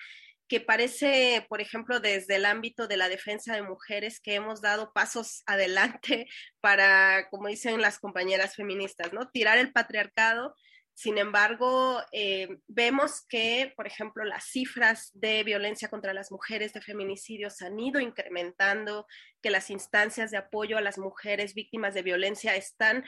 que 0.49 0.61
parece, 0.61 1.47
por 1.49 1.63
ejemplo, 1.63 2.01
desde 2.01 2.37
el 2.37 2.45
ámbito 2.45 2.87
de 2.87 2.99
la 2.99 3.09
defensa 3.09 3.55
de 3.55 3.63
mujeres, 3.63 4.21
que 4.21 4.35
hemos 4.35 4.61
dado 4.61 4.93
pasos 4.93 5.43
adelante 5.47 6.27
para, 6.61 7.29
como 7.31 7.49
dicen 7.49 7.81
las 7.81 7.99
compañeras 7.99 8.55
feministas, 8.55 9.13
¿no? 9.13 9.31
Tirar 9.31 9.59
el 9.59 9.73
patriarcado 9.73 10.55
Sin 10.95 11.17
embargo, 11.19 12.03
eh, 12.13 12.49
vemos 12.69 13.25
que, 13.29 13.73
por 13.77 13.87
ejemplo, 13.87 14.25
las 14.25 14.45
cifras 14.45 15.11
de 15.15 15.43
violencia 15.43 15.89
contra 15.89 16.13
las 16.13 16.31
mujeres, 16.31 16.73
de 16.75 16.83
feminicidios, 16.83 17.63
han 17.63 17.79
ido 17.81 17.99
incrementando, 17.99 19.07
que 19.41 19.51
las 19.51 19.71
instancias 19.71 20.31
de 20.31 20.37
apoyo 20.37 20.77
a 20.77 20.83
las 20.83 20.99
mujeres 20.99 21.55
víctimas 21.55 21.95
de 21.95 22.03
violencia 22.03 22.57
están 22.57 23.05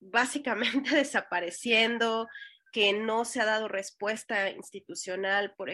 básicamente 0.00 0.90
desapareciendo, 0.96 2.26
que 2.72 2.92
no 2.92 3.24
se 3.24 3.40
ha 3.40 3.44
dado 3.44 3.68
respuesta 3.68 4.50
institucional, 4.50 5.54
por, 5.56 5.70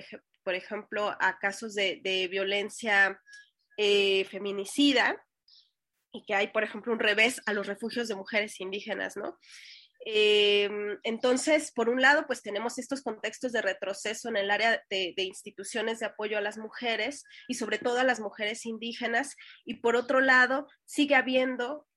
ejemplo, 0.54 1.14
a 1.20 1.38
casos 1.38 1.74
de, 1.74 2.28
violencia 2.30 3.20
eh, 3.76 4.24
feminicida, 4.24 5.22
y 6.10 6.24
que 6.24 6.34
hay, 6.34 6.48
por 6.48 6.64
ejemplo, 6.64 6.92
un 6.92 6.98
revés 6.98 7.40
a 7.46 7.52
los 7.52 7.66
refugios 7.66 8.08
de 8.08 8.14
mujeres 8.14 8.60
indígenas, 8.60 9.16
¿no? 9.16 9.38
Eh, 10.08 10.70
entonces, 11.02 11.72
por 11.72 11.88
un 11.88 12.00
lado, 12.00 12.28
pues 12.28 12.40
tenemos 12.40 12.78
estos 12.78 13.02
contextos 13.02 13.50
de 13.50 13.60
retroceso 13.60 14.28
en 14.28 14.36
el 14.36 14.52
área 14.52 14.80
de, 14.88 15.14
instituciones 15.16 15.98
de 15.98 16.06
apoyo 16.06 16.38
a 16.38 16.40
las 16.40 16.58
mujeres 16.58 17.25
y 17.48 17.54
sobre 17.54 17.78
todo 17.78 17.98
a 17.98 18.04
las 18.04 18.20
mujeres 18.20 18.66
indígenas. 18.66 19.34
Y 19.64 19.80
por 19.80 19.96
otro 19.96 20.20
lado, 20.20 20.68
sigue 20.84 21.16
habiendo 21.16 21.88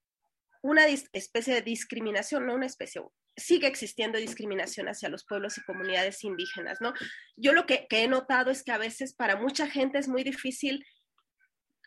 una 0.64 0.88
especie 0.88 1.54
de 1.54 1.62
discriminación, 1.62 2.48
no 2.48 2.56
una 2.56 2.66
especie, 2.66 3.04
sigue 3.38 3.68
existiendo 3.68 4.18
discriminación 4.18 4.90
hacia 4.90 5.08
los 5.08 5.24
pueblos 5.24 5.60
y 5.60 5.64
comunidades 5.64 6.24
indígenas, 6.24 6.82
¿no? 6.82 6.96
Yo 7.38 7.54
lo 7.54 7.68
que, 7.68 7.86
he 7.92 8.08
notado 8.08 8.50
es 8.50 8.64
que 8.64 8.72
a 8.72 8.80
veces 8.80 9.14
para 9.14 9.36
mucha 9.36 9.68
gente 9.68 10.00
es 10.00 10.08
muy 10.08 10.24
difícil 10.24 10.84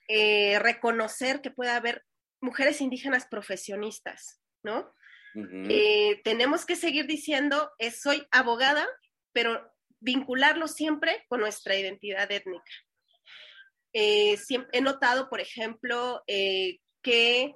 eh, 0.07 0.61
reconocer 0.61 1.41
que 1.41 1.51
puede 1.51 1.73
haber 1.73 2.05
mujeres 2.41 2.81
indígenas 2.81 3.27
profesionistas, 3.27 4.41
¿no? 4.63 4.95
Eh, 5.35 6.21
tenemos 6.25 6.67
que 6.67 6.77
seguir 6.77 7.07
diciendo, 7.07 7.71
soy 7.99 8.27
abogada, 8.31 8.87
pero 9.33 9.73
vincularlo 10.01 10.69
siempre 10.69 11.25
con 11.29 11.41
nuestra 11.41 11.77
identidad 11.77 12.31
étnica. 12.31 12.71
Eh, 13.95 14.39
he 14.73 14.81
notado, 14.81 15.29
por 15.29 15.41
ejemplo, 15.41 16.23
eh, 16.27 16.79
que, 17.03 17.55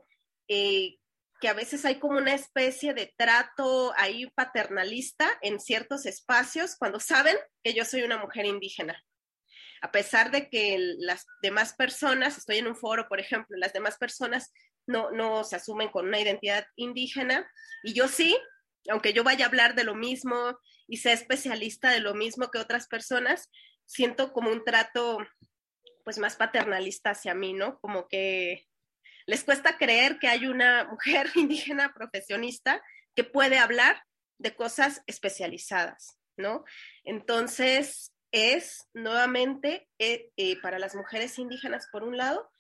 que 0.49 1.49
a 1.49 1.55
veces 1.55 1.85
hay 1.85 1.99
como 1.99 2.19
una 2.19 2.35
especie 2.35 2.95
de 2.95 3.13
trato 3.17 3.93
ahí 3.97 4.27
paternalista 4.35 5.29
en 5.43 5.61
ciertos 5.61 6.07
espacios 6.07 6.77
cuando 6.77 7.01
saben 7.01 7.37
que 7.63 7.75
yo 7.75 7.85
soy 7.85 8.03
una 8.03 8.19
mujer 8.19 8.47
indígena. 8.47 9.03
A 9.83 9.93
pesar 9.93 10.31
de 10.31 10.49
que 10.49 10.79
las 10.99 11.27
demás 11.43 11.75
personas, 11.75 12.39
estoy 12.39 12.59
en 12.59 12.67
un 12.67 12.77
foro, 12.77 13.07
por 13.09 13.21
ejemplo, 13.21 13.57
las 13.59 13.73
demás 13.73 13.99
personas 13.99 14.53
no, 14.87 15.11
no 15.11 15.45
se 15.45 15.57
asumen 15.57 15.89
con 15.89 16.07
una 16.09 16.21
identidad 16.21 16.67
indígena. 16.77 17.51
Y 17.83 17.93
yo 17.95 18.09
sí, 18.09 18.37
aunque 18.89 19.13
yo 19.13 19.25
vaya 19.25 19.45
a 19.45 19.49
hablar 19.49 19.75
de 19.75 19.85
lo 19.85 19.95
mismo 19.95 20.59
y 20.89 20.99
sea 20.99 21.13
especialista 21.13 21.91
de 21.91 22.01
lo 22.01 22.15
mismo 22.15 22.51
que 22.51 22.59
otras 22.59 22.87
personas, 22.87 23.51
siento 23.85 24.33
como 24.33 24.51
un 24.51 24.65
trato 24.65 25.19
pues 26.05 26.19
más 26.19 26.37
paternalista 26.37 27.11
hacia 27.11 27.35
mí, 27.35 27.53
¿no? 27.53 27.81
Como 27.81 28.07
que 28.07 28.67
les 29.27 29.43
cuesta 29.43 29.77
creer 29.77 30.19
que 30.19 30.29
hay 30.29 30.47
una 30.47 30.85
mujer 30.85 31.31
indígena 31.35 31.93
profesionista 31.93 32.83
que 33.15 33.25
puede 33.25 33.59
hablar 33.59 34.03
de 34.39 34.55
cosas 34.55 35.03
especializadas, 35.07 36.19
¿no? 36.37 36.65
Entonces, 37.05 38.13
es 38.33 38.89
nuevamente 38.93 39.89
eh, 39.99 40.31
eh, 40.37 40.61
para 40.61 40.79
las 40.79 40.95
mujeres 40.95 41.39
indígenas, 41.39 41.89
por 41.91 42.05
un 42.05 42.17
lado, 42.17 42.51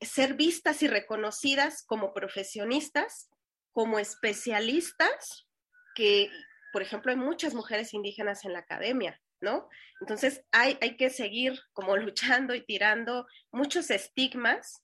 ser 0.00 0.34
vistas 0.34 0.82
y 0.82 0.88
reconocidas 0.88 1.84
como 1.86 2.12
profesionistas, 2.12 3.30
como 3.72 3.98
especialistas, 3.98 5.46
que, 5.94 6.30
por 6.72 6.82
ejemplo, 6.82 7.10
hay 7.10 7.18
muchas 7.18 7.54
mujeres 7.54 7.94
indígenas 7.94 8.44
en 8.44 8.52
la 8.52 8.60
academia, 8.60 9.20
¿no? 9.40 9.68
Entonces 10.00 10.44
hay, 10.52 10.78
hay 10.80 10.96
que 10.96 11.10
seguir 11.10 11.60
como 11.72 11.96
luchando 11.96 12.54
y 12.54 12.64
tirando 12.64 13.26
muchos 13.52 13.90
estigmas 13.90 14.80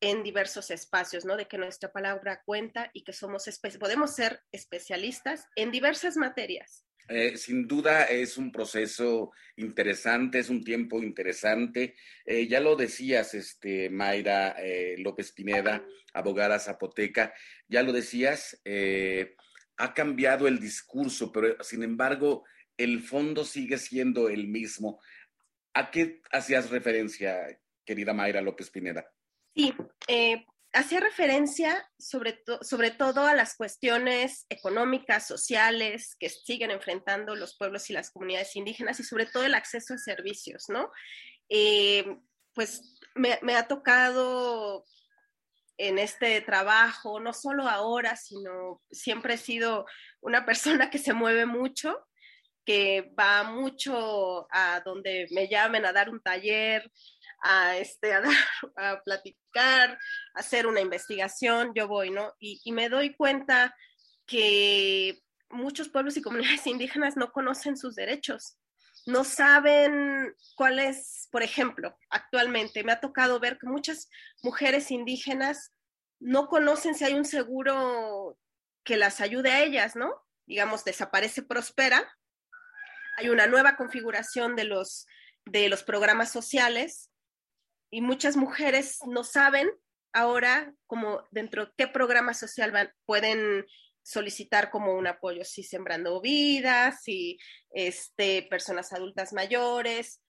en 0.00 0.22
diversos 0.22 0.70
espacios, 0.70 1.24
¿no? 1.24 1.36
De 1.36 1.46
que 1.46 1.58
nuestra 1.58 1.90
palabra 1.90 2.42
cuenta 2.44 2.90
y 2.92 3.04
que 3.04 3.12
somos 3.12 3.48
podemos 3.78 4.14
ser 4.14 4.42
especialistas 4.52 5.46
en 5.56 5.70
diversas 5.70 6.16
materias, 6.16 6.83
eh, 7.08 7.36
sin 7.36 7.68
duda 7.68 8.04
es 8.04 8.38
un 8.38 8.50
proceso 8.50 9.32
interesante, 9.56 10.38
es 10.38 10.48
un 10.48 10.64
tiempo 10.64 11.02
interesante. 11.02 11.96
Eh, 12.24 12.46
ya 12.48 12.60
lo 12.60 12.76
decías, 12.76 13.34
este, 13.34 13.90
Mayra 13.90 14.56
eh, 14.58 14.96
López 14.98 15.32
Pineda, 15.32 15.84
abogada 16.14 16.58
zapoteca, 16.58 17.34
ya 17.68 17.82
lo 17.82 17.92
decías, 17.92 18.60
ha 19.76 19.94
cambiado 19.94 20.46
el 20.46 20.60
discurso, 20.60 21.32
pero 21.32 21.62
sin 21.62 21.82
embargo 21.82 22.44
el 22.76 23.02
fondo 23.02 23.44
sigue 23.44 23.78
siendo 23.78 24.28
el 24.28 24.48
mismo. 24.48 25.00
¿A 25.74 25.90
qué 25.90 26.22
hacías 26.30 26.70
referencia, 26.70 27.60
querida 27.84 28.14
Mayra 28.14 28.40
López 28.40 28.70
Pineda? 28.70 29.04
Sí, 29.54 29.74
hacía 30.74 31.00
referencia 31.00 31.88
sobre, 31.98 32.32
todo 32.90 33.26
a 33.26 33.34
las 33.34 33.56
cuestiones 33.56 34.46
económicas, 34.48 35.26
sociales 35.26 36.16
que 36.18 36.28
siguen 36.28 36.70
enfrentando 36.70 37.36
los 37.36 37.56
pueblos 37.56 37.88
y 37.90 37.92
las 37.92 38.10
comunidades 38.10 38.56
indígenas 38.56 38.98
y 39.00 39.04
sobre 39.04 39.26
todo 39.26 39.44
el 39.44 39.54
acceso 39.54 39.94
a 39.94 39.98
servicios, 39.98 40.64
¿no? 40.68 40.90
Eh, 41.48 42.18
pues 42.52 42.98
me, 43.14 43.38
me, 43.42 43.54
ha 43.54 43.68
tocado 43.68 44.84
en 45.76 45.98
este 45.98 46.40
trabajo, 46.40 47.20
no 47.20 47.32
solo 47.32 47.68
ahora, 47.68 48.16
sino 48.16 48.82
siempre 48.90 49.34
he 49.34 49.38
sido 49.38 49.86
una 50.20 50.44
persona 50.44 50.90
que 50.90 50.98
se 50.98 51.12
mueve 51.12 51.46
mucho, 51.46 52.04
que 52.64 53.12
va 53.18 53.44
mucho 53.44 54.46
a 54.50 54.80
donde 54.84 55.28
me 55.30 55.48
llamen 55.48 55.84
a 55.84 55.92
dar 55.92 56.10
un 56.10 56.20
taller, 56.20 56.90
a, 57.44 57.76
este, 57.76 58.14
a, 58.14 58.22
a 58.76 59.02
platicar, 59.02 59.98
a 60.34 60.40
hacer 60.40 60.66
una 60.66 60.80
investigación, 60.80 61.72
yo 61.74 61.86
voy, 61.86 62.10
¿no? 62.10 62.32
Y, 62.40 62.72
me 62.72 62.88
doy 62.88 63.14
cuenta 63.14 63.76
que 64.26 65.22
muchos 65.50 65.90
pueblos 65.90 66.16
y 66.16 66.22
comunidades 66.22 66.66
indígenas 66.66 67.16
no 67.16 67.30
conocen 67.30 67.76
sus 67.76 67.94
derechos, 67.94 68.58
no 69.06 69.22
saben 69.22 70.34
cuál 70.56 70.78
es, 70.78 71.28
por 71.30 71.42
ejemplo, 71.42 71.96
actualmente 72.08 72.82
me 72.82 72.92
ha 72.92 73.00
tocado 73.00 73.38
ver 73.38 73.58
que 73.58 73.66
muchas 73.66 74.08
mujeres 74.42 74.90
indígenas 74.90 75.72
no 76.20 76.48
conocen 76.48 76.94
si 76.94 77.04
hay 77.04 77.12
un 77.12 77.26
seguro 77.26 78.38
que 78.82 78.96
las 78.96 79.20
ayude 79.20 79.50
a 79.50 79.62
ellas, 79.62 79.94
¿no? 79.94 80.10
Digamos, 80.46 80.84
desaparece 80.84 81.42
Prospera, 81.42 82.10
hay 83.18 83.28
una 83.28 83.46
nueva 83.46 83.76
configuración 83.76 84.56
de 84.56 84.64
los, 84.64 85.06
de 85.44 85.68
los 85.68 85.82
programas 85.82 86.32
sociales 86.32 87.10
y 87.94 88.00
muchas 88.00 88.36
mujeres 88.36 88.98
no 89.06 89.22
saben 89.22 89.70
ahora 90.12 90.74
como 90.88 91.22
dentro 91.30 91.66
de 91.66 91.72
qué 91.76 91.86
programa 91.86 92.34
social 92.34 92.72
van, 92.72 92.92
pueden 93.06 93.64
solicitar 94.02 94.68
como 94.72 94.94
un 94.94 95.06
apoyo, 95.06 95.44
si 95.44 95.62
sembrando 95.62 96.20
vidas, 96.20 97.04
si 97.04 97.38
este, 97.70 98.48
personas 98.50 98.92
adultas 98.92 99.32
mayores, 99.32 100.20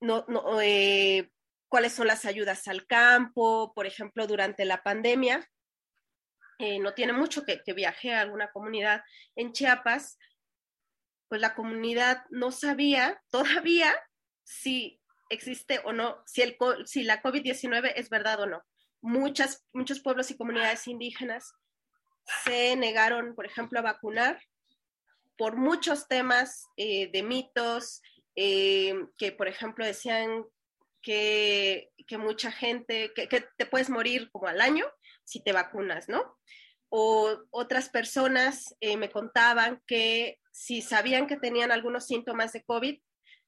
no, 0.00 0.26
no, 0.28 0.60
eh, 0.60 1.30
cuáles 1.66 1.94
son 1.94 2.08
las 2.08 2.26
ayudas 2.26 2.68
al 2.68 2.86
campo, 2.86 3.72
por 3.74 3.86
ejemplo, 3.86 4.26
durante 4.26 4.66
la 4.66 4.82
pandemia. 4.82 5.48
Eh, 6.58 6.78
no 6.78 6.92
tiene 6.92 7.14
mucho 7.14 7.46
que, 7.46 7.62
que 7.62 7.72
viaje 7.72 8.12
a 8.12 8.20
alguna 8.20 8.52
comunidad 8.52 9.02
en 9.34 9.52
Chiapas, 9.54 10.18
pues 11.28 11.40
la 11.40 11.54
comunidad 11.54 12.26
no 12.28 12.52
sabía 12.52 13.18
todavía 13.30 13.94
si 14.44 15.01
existe 15.32 15.80
o 15.84 15.92
no, 15.92 16.22
si, 16.26 16.42
el, 16.42 16.56
si 16.84 17.02
la 17.02 17.22
COVID-19 17.22 17.92
es 17.96 18.08
verdad 18.10 18.40
o 18.40 18.46
no. 18.46 18.62
Muchas, 19.00 19.64
muchos 19.72 20.00
pueblos 20.00 20.30
y 20.30 20.36
comunidades 20.36 20.86
indígenas 20.86 21.52
se 22.44 22.76
negaron, 22.76 23.34
por 23.34 23.46
ejemplo, 23.46 23.78
a 23.78 23.82
vacunar 23.82 24.40
por 25.36 25.56
muchos 25.56 26.06
temas 26.06 26.66
eh, 26.76 27.10
de 27.10 27.22
mitos, 27.22 28.00
eh, 28.36 28.94
que, 29.18 29.32
por 29.32 29.48
ejemplo, 29.48 29.84
decían 29.84 30.44
que, 31.02 31.90
que 32.06 32.18
mucha 32.18 32.52
gente, 32.52 33.12
que, 33.14 33.28
que, 33.28 33.44
te 33.56 33.66
puedes 33.66 33.90
morir 33.90 34.30
como 34.30 34.46
al 34.46 34.60
año 34.60 34.86
si 35.24 35.42
te 35.42 35.52
vacunas, 35.52 36.08
¿no? 36.08 36.38
O 36.90 37.38
otras 37.50 37.88
personas 37.88 38.76
eh, 38.80 38.96
me 38.96 39.10
contaban 39.10 39.82
que 39.86 40.38
si 40.52 40.82
sabían 40.82 41.26
que 41.26 41.38
tenían 41.38 41.72
algunos 41.72 42.06
síntomas 42.06 42.52
de 42.52 42.62
COVID, 42.62 43.00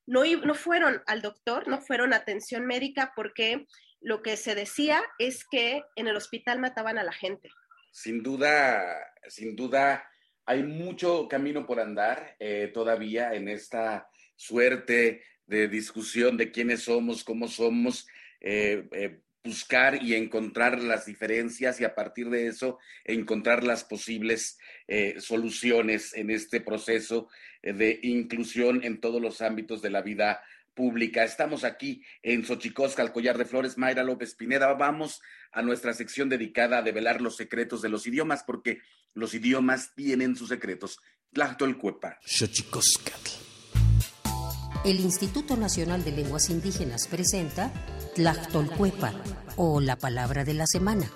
no, 0.07 0.25
no 0.25 0.55
fueron 0.55 1.03
al 1.07 1.23
doctor, 1.23 1.69
no 1.69 1.81
fueron 1.81 2.13
a 2.13 2.17
atención 2.17 2.67
médica 2.67 3.13
porque 3.17 3.67
lo 4.01 4.23
que 4.23 4.37
se 4.37 4.55
decía 4.55 5.03
es 5.19 5.45
que 5.51 5.83
en 5.97 6.09
el 6.09 6.17
hospital 6.17 6.59
mataban 6.59 6.99
a 6.99 7.05
la 7.05 7.13
gente. 7.13 7.51
Sin 7.91 8.23
duda, 8.23 8.83
sin 9.29 9.57
duda, 9.57 10.05
hay 10.45 10.63
mucho 10.63 11.27
camino 11.29 11.67
por 11.67 11.81
andar 11.81 12.37
eh, 12.39 12.71
todavía 12.75 13.35
en 13.35 13.49
esta 13.49 14.09
suerte 14.37 15.23
de 15.47 15.69
discusión 15.69 16.37
de 16.37 16.51
quiénes 16.51 16.83
somos, 16.83 17.25
cómo 17.25 17.49
somos. 17.49 18.07
Eh, 18.41 18.87
eh, 18.93 19.21
buscar 19.45 20.03
y 20.03 20.15
encontrar 20.15 20.83
las 20.83 21.05
diferencias 21.05 21.79
y 21.79 21.85
a 21.85 21.95
partir 21.95 22.31
de 22.31 22.47
eso 22.47 22.79
encontrar 23.05 23.63
las 23.63 23.85
posibles 23.85 24.59
eh, 24.89 25.17
soluciones 25.21 26.15
en 26.15 26.31
este 26.31 26.63
proceso 26.63 27.29
eh, 27.63 27.75
de 27.75 28.01
inclusión 28.03 28.83
en 28.83 29.01
todos 29.01 29.21
los 29.21 29.43
ámbitos 29.43 29.83
de 29.83 29.91
la 29.91 30.01
vida 30.01 30.43
pública. 30.73 31.25
Estamos 31.25 31.63
aquí 31.63 32.03
en 32.23 32.45
Xochicosca, 32.45 33.03
al 33.03 33.13
collar 33.13 33.37
de 33.37 33.45
flores, 33.45 33.77
Mayra 33.77 34.03
López 34.03 34.35
Pineda. 34.35 34.73
Vamos 34.73 35.21
a 35.53 35.61
nuestra 35.61 35.93
sección 35.93 36.31
dedicada 36.31 36.79
a 36.79 36.83
develar 36.83 37.21
los 37.21 37.37
secretos 37.37 37.83
de 37.83 37.91
los 37.91 38.07
idiomas, 38.07 38.43
porque 38.45 38.81
los 39.13 39.35
idiomas 39.35 39.95
tienen 39.95 40.37
sus 40.37 40.49
secretos. 40.49 40.99
Tlachtolcuepa. 41.33 42.19
Xochicoscatl. 42.25 43.31
El 44.85 45.01
Instituto 45.01 45.57
Nacional 45.57 46.05
de 46.05 46.13
Lenguas 46.13 46.51
Indígenas 46.51 47.09
presenta 47.09 47.73
Tlachtolcuepa 48.15 49.13
o 49.57 49.81
la 49.81 49.97
palabra 49.97 50.45
de 50.45 50.55
la 50.55 50.67
semana. 50.67 51.11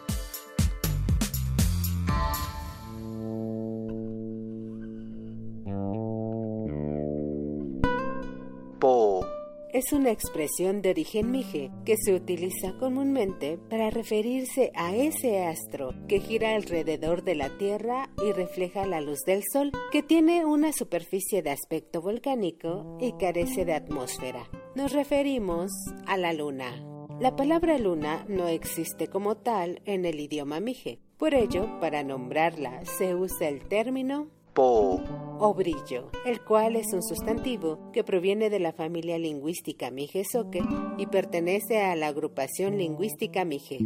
Po. 8.81 9.25
Es 9.73 9.93
una 9.93 10.11
expresión 10.11 10.83
de 10.83 10.91
origen 10.91 11.31
mije 11.31 11.71
que 11.85 11.97
se 11.97 12.15
utiliza 12.15 12.73
comúnmente 12.81 13.59
para 13.71 13.91
referirse 13.91 14.73
a 14.75 14.97
ese 14.97 15.45
astro 15.45 15.95
que 16.09 16.21
gira 16.21 16.57
alrededor 16.57 17.23
de 17.23 17.35
la 17.37 17.57
Tierra 17.59 18.11
y 18.27 18.33
refleja 18.33 18.87
la 18.87 19.01
luz 19.01 19.21
del 19.27 19.45
Sol, 19.53 19.71
que 19.93 20.03
tiene 20.03 20.45
una 20.47 20.73
superficie 20.73 21.43
de 21.43 21.51
aspecto 21.51 22.01
volcánico 22.01 22.97
y 23.01 23.13
carece 23.19 23.65
de 23.65 23.75
atmósfera. 23.75 24.49
Nos 24.75 24.93
referimos 24.93 25.71
a 26.07 26.17
la 26.17 26.33
Luna. 26.33 26.88
La 27.21 27.35
palabra 27.35 27.79
luna 27.79 28.25
no 28.29 28.47
existe 28.47 29.09
como 29.09 29.37
tal 29.37 29.83
en 29.87 30.05
el 30.05 30.21
idioma 30.21 30.61
mije. 30.61 31.01
Por 31.17 31.35
ello, 31.35 31.81
para 31.81 32.05
nombrarla 32.05 32.85
se 32.85 33.17
usa 33.17 33.49
el 33.49 33.67
término 33.67 34.29
po 34.55 35.03
o 35.41 35.53
brillo, 35.53 36.11
el 36.25 36.41
cual 36.45 36.77
es 36.77 36.93
un 36.93 37.03
sustantivo 37.03 37.91
que 37.93 38.05
proviene 38.05 38.51
de 38.51 38.61
la 38.61 38.73
familia 38.73 39.19
lingüística 39.19 39.91
mije-soque 39.91 40.63
y 40.97 41.07
pertenece 41.07 41.83
a 41.83 41.97
la 41.97 42.07
agrupación 42.07 42.79
lingüística 42.79 43.45
mije. 43.45 43.79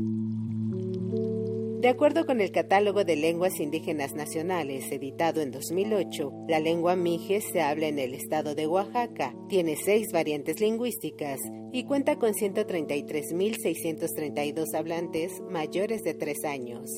De 1.82 1.88
acuerdo 1.88 2.24
con 2.26 2.40
el 2.40 2.52
Catálogo 2.52 3.02
de 3.02 3.16
Lenguas 3.16 3.58
Indígenas 3.58 4.14
Nacionales, 4.14 4.92
editado 4.92 5.40
en 5.40 5.50
2008, 5.50 6.30
la 6.46 6.60
lengua 6.60 6.94
mije 6.94 7.40
se 7.40 7.60
habla 7.60 7.88
en 7.88 7.98
el 7.98 8.14
estado 8.14 8.54
de 8.54 8.68
Oaxaca, 8.68 9.34
tiene 9.48 9.74
seis 9.74 10.12
variantes 10.12 10.60
lingüísticas 10.60 11.40
y 11.72 11.82
cuenta 11.82 12.20
con 12.20 12.34
133.632 12.34 14.76
hablantes 14.76 15.32
mayores 15.50 16.04
de 16.04 16.14
tres 16.14 16.44
años. 16.44 16.88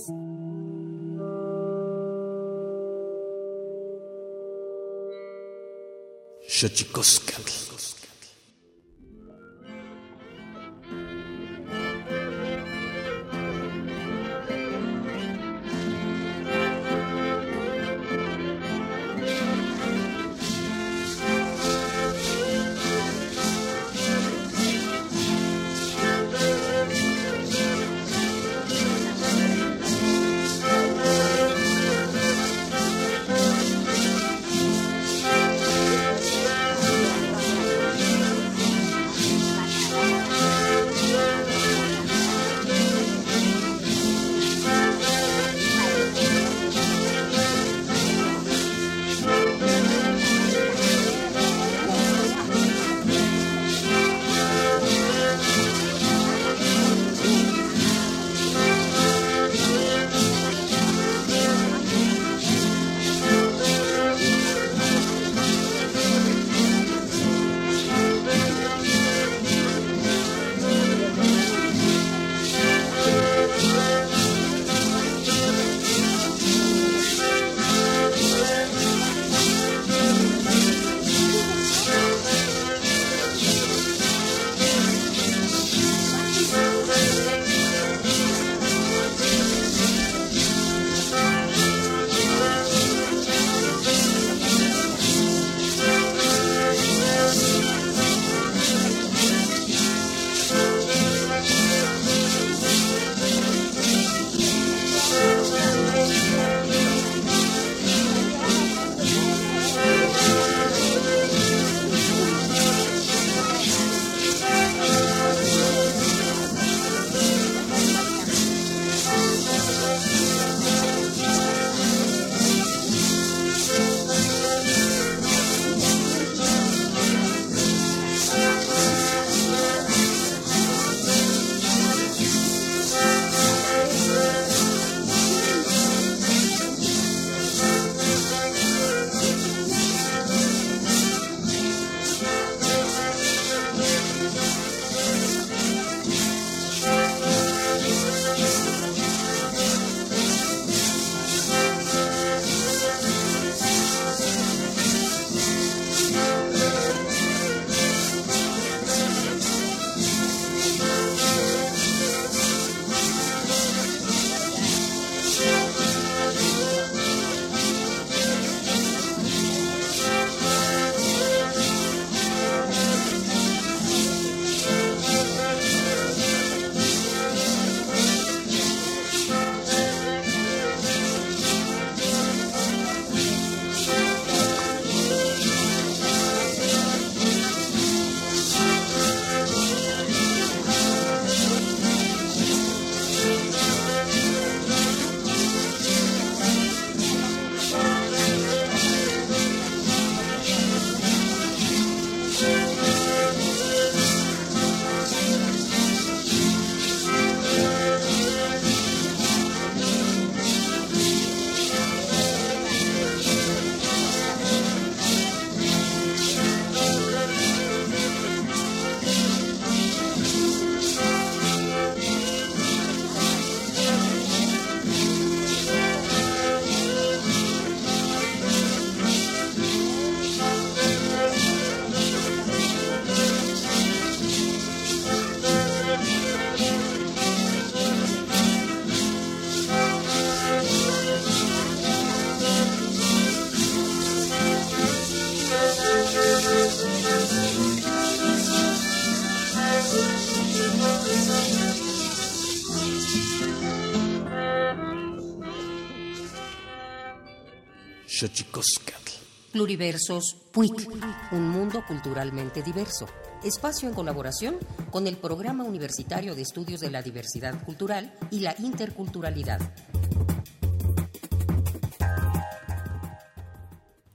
Pluriversos 259.64 260.36
PUIC, 260.52 260.90
un 261.32 261.48
mundo 261.48 261.82
culturalmente 261.88 262.62
diverso. 262.62 263.06
Espacio 263.42 263.88
en 263.88 263.94
colaboración 263.94 264.56
con 264.90 265.06
el 265.06 265.16
Programa 265.16 265.64
Universitario 265.64 266.34
de 266.34 266.42
Estudios 266.42 266.80
de 266.80 266.90
la 266.90 267.00
Diversidad 267.00 267.64
Cultural 267.64 268.12
y 268.30 268.40
la 268.40 268.54
Interculturalidad. 268.58 269.62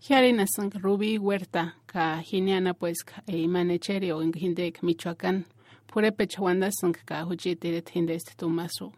Hiarinasan 0.07 0.69
Ruby 0.69 1.17
Huerta, 1.17 1.77
ka 1.87 2.21
Giniana 2.21 2.75
pues 2.75 2.99
e 3.25 3.47
manechere 3.47 4.13
o 4.13 4.21
en 4.21 4.31
Michoacán. 4.83 5.47
Pure 5.91 6.11
pechawandasan 6.11 6.91
ka 6.91 7.25
hujiteret 7.25 7.89
este 7.95 8.35
tumaso. 8.35 8.93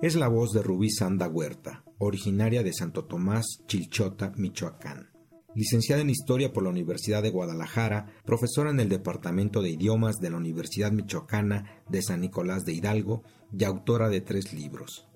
Es 0.00 0.14
la 0.14 0.28
voz 0.28 0.52
de 0.52 0.62
Rubí 0.62 0.88
Sanda 0.88 1.26
Huerta, 1.26 1.82
originaria 1.98 2.62
de 2.62 2.72
Santo 2.72 3.06
Tomás, 3.06 3.44
Chilchota, 3.66 4.30
Michoacán. 4.36 5.15
Licenciada 5.56 6.02
en 6.02 6.10
Historia 6.10 6.52
por 6.52 6.62
la 6.64 6.68
Universidad 6.68 7.22
de 7.22 7.30
Guadalajara, 7.30 8.12
profesora 8.26 8.68
en 8.68 8.78
el 8.78 8.90
Departamento 8.90 9.62
de 9.62 9.70
Idiomas 9.70 10.16
de 10.16 10.28
la 10.28 10.36
Universidad 10.36 10.92
Michoacana 10.92 11.82
de 11.88 12.02
San 12.02 12.20
Nicolás 12.20 12.66
de 12.66 12.74
Hidalgo 12.74 13.22
y 13.58 13.64
autora 13.64 14.10
de 14.10 14.20
tres 14.20 14.52
libros. 14.52 15.08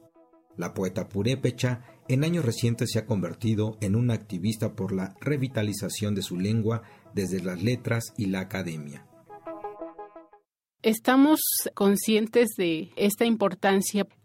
La 0.57 0.73
poeta 0.73 1.11
purépecha 1.11 1.83
en 2.09 2.25
años 2.25 2.47
recientes 2.47 2.89
se 2.91 2.99
ha 2.99 3.05
convertido 3.05 3.77
en 3.83 3.95
una 3.95 4.15
activista 4.15 4.75
por 4.75 4.93
la 4.93 5.15
revitalización 5.21 6.15
de 6.15 6.23
su 6.23 6.39
lengua 6.39 6.85
desde 7.15 7.43
las 7.43 7.63
letras 7.63 8.15
y 8.17 8.27
la 8.27 8.41
academia. 8.41 9.07
Estamos 10.81 11.41
conscientes 11.75 12.49
de 12.57 12.93
esta 12.97 13.27
importancia. 13.27 14.07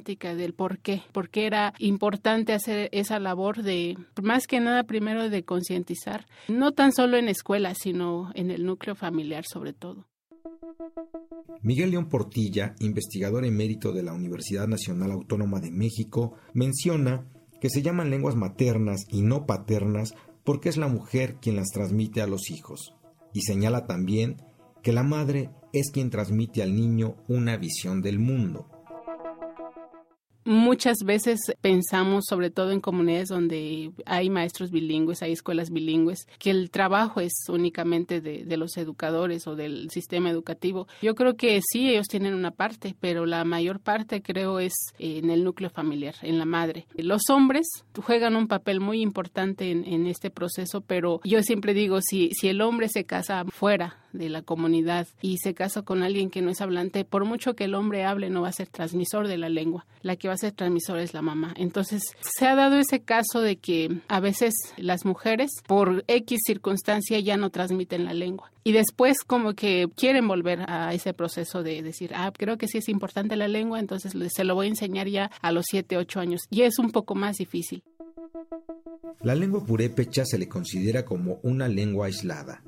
del 0.00 0.54
por 0.54 0.78
qué, 0.78 1.02
por 1.12 1.28
qué 1.28 1.46
era 1.46 1.72
importante 1.78 2.52
hacer 2.52 2.88
esa 2.92 3.18
labor 3.18 3.62
de, 3.62 3.96
más 4.22 4.46
que 4.46 4.60
nada, 4.60 4.84
primero 4.84 5.28
de 5.28 5.44
concientizar, 5.44 6.26
no 6.48 6.72
tan 6.72 6.92
solo 6.92 7.16
en 7.16 7.28
escuelas, 7.28 7.78
sino 7.80 8.30
en 8.34 8.50
el 8.50 8.64
núcleo 8.64 8.94
familiar 8.94 9.44
sobre 9.46 9.72
todo. 9.72 10.06
Miguel 11.62 11.90
León 11.90 12.08
Portilla, 12.08 12.74
investigador 12.80 13.44
emérito 13.44 13.92
de 13.92 14.02
la 14.02 14.12
Universidad 14.12 14.68
Nacional 14.68 15.10
Autónoma 15.10 15.60
de 15.60 15.70
México, 15.70 16.34
menciona 16.52 17.26
que 17.60 17.70
se 17.70 17.82
llaman 17.82 18.10
lenguas 18.10 18.36
maternas 18.36 19.04
y 19.08 19.22
no 19.22 19.46
paternas 19.46 20.14
porque 20.44 20.68
es 20.68 20.76
la 20.76 20.88
mujer 20.88 21.36
quien 21.40 21.56
las 21.56 21.68
transmite 21.72 22.22
a 22.22 22.26
los 22.26 22.50
hijos. 22.50 22.94
Y 23.32 23.40
señala 23.40 23.86
también 23.86 24.36
que 24.82 24.92
la 24.92 25.02
madre 25.02 25.50
es 25.72 25.90
quien 25.90 26.10
transmite 26.10 26.62
al 26.62 26.76
niño 26.76 27.16
una 27.28 27.56
visión 27.56 28.00
del 28.00 28.20
mundo. 28.20 28.68
Muchas 30.46 30.98
veces 31.04 31.40
pensamos, 31.60 32.24
sobre 32.28 32.50
todo 32.50 32.70
en 32.70 32.80
comunidades 32.80 33.30
donde 33.30 33.90
hay 34.04 34.30
maestros 34.30 34.70
bilingües, 34.70 35.20
hay 35.20 35.32
escuelas 35.32 35.70
bilingües, 35.70 36.28
que 36.38 36.50
el 36.50 36.70
trabajo 36.70 37.20
es 37.20 37.32
únicamente 37.48 38.20
de, 38.20 38.56
los 38.56 38.76
educadores 38.76 39.48
o 39.48 39.56
del 39.56 39.90
sistema 39.90 40.30
educativo. 40.30 40.86
Yo 41.02 41.16
creo 41.16 41.36
que 41.36 41.60
sí, 41.68 41.90
ellos 41.90 42.06
tienen 42.06 42.32
una 42.32 42.52
parte, 42.52 42.94
pero 43.00 43.26
la 43.26 43.44
mayor 43.44 43.80
parte 43.80 44.22
creo 44.22 44.60
es 44.60 44.72
en 45.00 45.30
el 45.30 45.42
núcleo 45.42 45.68
familiar, 45.68 46.14
en 46.22 46.38
la 46.38 46.44
madre. 46.44 46.86
Los 46.94 47.28
hombres 47.28 47.66
juegan 48.00 48.36
un 48.36 48.46
papel 48.46 48.78
muy 48.78 49.02
importante 49.02 49.72
en, 49.72 49.84
en 49.84 50.06
este 50.06 50.30
proceso, 50.30 50.80
pero 50.80 51.20
yo 51.24 51.42
siempre 51.42 51.74
digo, 51.74 51.98
si, 52.00 52.30
si 52.30 52.46
el 52.46 52.60
hombre 52.60 52.88
se 52.88 53.04
casa 53.04 53.44
fuera 53.48 53.96
de 54.16 54.28
la 54.28 54.42
comunidad 54.42 55.06
y 55.22 55.38
se 55.38 55.54
casa 55.54 55.82
con 55.82 56.02
alguien 56.02 56.30
que 56.30 56.42
no 56.42 56.50
es 56.50 56.60
hablante, 56.60 57.04
por 57.04 57.24
mucho 57.24 57.54
que 57.54 57.64
el 57.64 57.74
hombre 57.74 58.04
hable, 58.04 58.30
no 58.30 58.42
va 58.42 58.48
a 58.48 58.52
ser 58.52 58.68
transmisor 58.68 59.28
de 59.28 59.38
la 59.38 59.48
lengua. 59.48 59.86
La 60.02 60.16
que 60.16 60.28
va 60.28 60.34
a 60.34 60.38
ser 60.38 60.52
transmisor 60.52 60.98
es 60.98 61.14
la 61.14 61.22
mamá. 61.22 61.54
Entonces, 61.56 62.02
se 62.20 62.46
ha 62.46 62.54
dado 62.54 62.78
ese 62.78 63.00
caso 63.00 63.40
de 63.40 63.56
que 63.56 64.00
a 64.08 64.20
veces 64.20 64.54
las 64.76 65.04
mujeres, 65.04 65.50
por 65.66 66.04
X 66.06 66.40
circunstancia, 66.46 67.18
ya 67.20 67.36
no 67.36 67.50
transmiten 67.50 68.04
la 68.04 68.14
lengua. 68.14 68.52
Y 68.64 68.72
después 68.72 69.18
como 69.24 69.54
que 69.54 69.88
quieren 69.94 70.26
volver 70.26 70.68
a 70.68 70.92
ese 70.92 71.14
proceso 71.14 71.62
de 71.62 71.82
decir, 71.82 72.12
ah, 72.14 72.32
creo 72.36 72.58
que 72.58 72.66
sí 72.66 72.78
es 72.78 72.88
importante 72.88 73.36
la 73.36 73.46
lengua, 73.46 73.78
entonces 73.78 74.12
se 74.32 74.44
lo 74.44 74.54
voy 74.54 74.66
a 74.66 74.70
enseñar 74.70 75.08
ya 75.08 75.30
a 75.40 75.52
los 75.52 75.66
7, 75.70 75.96
8 75.96 76.20
años. 76.20 76.40
Y 76.50 76.62
es 76.62 76.78
un 76.78 76.90
poco 76.90 77.14
más 77.14 77.36
difícil. 77.36 77.82
La 79.22 79.34
lengua 79.34 79.64
purépecha 79.64 80.24
se 80.24 80.38
le 80.38 80.48
considera 80.48 81.04
como 81.04 81.38
una 81.42 81.68
lengua 81.68 82.06
aislada, 82.06 82.62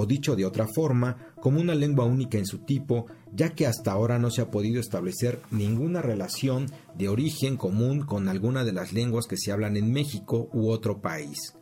o 0.00 0.06
dicho 0.06 0.36
de 0.36 0.46
otra 0.46 0.68
forma, 0.68 1.34
como 1.40 1.60
una 1.60 1.74
lengua 1.74 2.04
única 2.04 2.38
en 2.38 2.46
su 2.46 2.58
tipo, 2.58 3.06
ya 3.32 3.50
que 3.50 3.66
hasta 3.66 3.90
ahora 3.90 4.20
no 4.20 4.30
se 4.30 4.40
ha 4.40 4.48
podido 4.48 4.78
establecer 4.78 5.40
ninguna 5.50 6.02
relación 6.02 6.66
de 6.94 7.08
origen 7.08 7.56
común 7.56 8.02
con 8.02 8.28
alguna 8.28 8.62
de 8.62 8.72
las 8.72 8.92
lenguas 8.92 9.26
que 9.26 9.36
se 9.36 9.50
hablan 9.50 9.76
en 9.76 9.92
México 9.92 10.50
u 10.52 10.70
otro 10.70 11.00
país. 11.00 11.56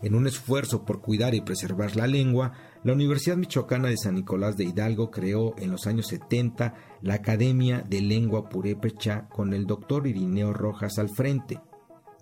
En 0.00 0.14
un 0.14 0.26
esfuerzo 0.26 0.86
por 0.86 1.02
cuidar 1.02 1.34
y 1.34 1.42
preservar 1.42 1.94
la 1.94 2.06
lengua, 2.06 2.52
la 2.82 2.94
Universidad 2.94 3.36
Michoacana 3.36 3.88
de 3.88 3.98
San 3.98 4.14
Nicolás 4.14 4.56
de 4.56 4.64
Hidalgo 4.64 5.10
creó 5.10 5.54
en 5.58 5.70
los 5.70 5.86
años 5.86 6.06
70 6.06 6.74
la 7.02 7.14
Academia 7.14 7.84
de 7.86 8.00
Lengua 8.00 8.48
Purépecha 8.48 9.28
con 9.28 9.52
el 9.52 9.66
doctor 9.66 10.06
Irineo 10.06 10.54
Rojas 10.54 10.98
al 10.98 11.10
frente. 11.10 11.60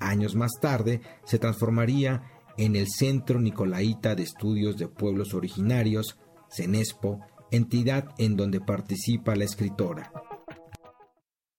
Años 0.00 0.34
más 0.34 0.50
tarde 0.60 1.00
se 1.24 1.38
transformaría 1.38 2.39
en 2.60 2.76
el 2.76 2.88
Centro 2.88 3.40
Nicolaita 3.40 4.14
de 4.14 4.22
Estudios 4.22 4.76
de 4.76 4.86
Pueblos 4.86 5.32
Originarios, 5.32 6.18
CENESPO, 6.54 7.20
entidad 7.50 8.04
en 8.18 8.36
donde 8.36 8.60
participa 8.60 9.34
la 9.34 9.44
escritora. 9.44 10.12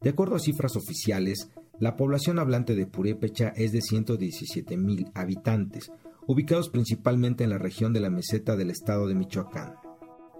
De 0.00 0.10
acuerdo 0.10 0.36
a 0.36 0.40
cifras 0.40 0.76
oficiales, 0.76 1.50
la 1.78 1.96
población 1.96 2.38
hablante 2.38 2.74
de 2.74 2.86
Purépecha 2.86 3.52
es 3.56 3.72
de 3.72 3.80
117 3.80 4.76
mil 4.76 5.06
habitantes, 5.14 5.90
ubicados 6.26 6.68
principalmente 6.70 7.44
en 7.44 7.50
la 7.50 7.58
región 7.58 7.92
de 7.92 8.00
la 8.00 8.10
meseta 8.10 8.56
del 8.56 8.70
estado 8.70 9.06
de 9.06 9.14
Michoacán. 9.14 9.74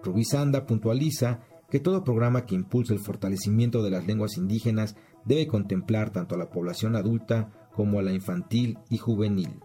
Rubí 0.02 0.24
Sanda 0.24 0.66
puntualiza 0.66 1.40
que 1.70 1.80
todo 1.80 2.04
programa 2.04 2.44
que 2.44 2.54
impulse 2.54 2.92
el 2.92 3.00
fortalecimiento 3.00 3.82
de 3.82 3.90
las 3.90 4.06
lenguas 4.06 4.36
indígenas 4.36 4.96
debe 5.24 5.46
contemplar 5.46 6.10
tanto 6.10 6.34
a 6.34 6.38
la 6.38 6.50
población 6.50 6.96
adulta 6.96 7.50
como 7.72 7.98
a 7.98 8.02
la 8.02 8.12
infantil 8.12 8.78
y 8.90 8.98
juvenil. 8.98 9.60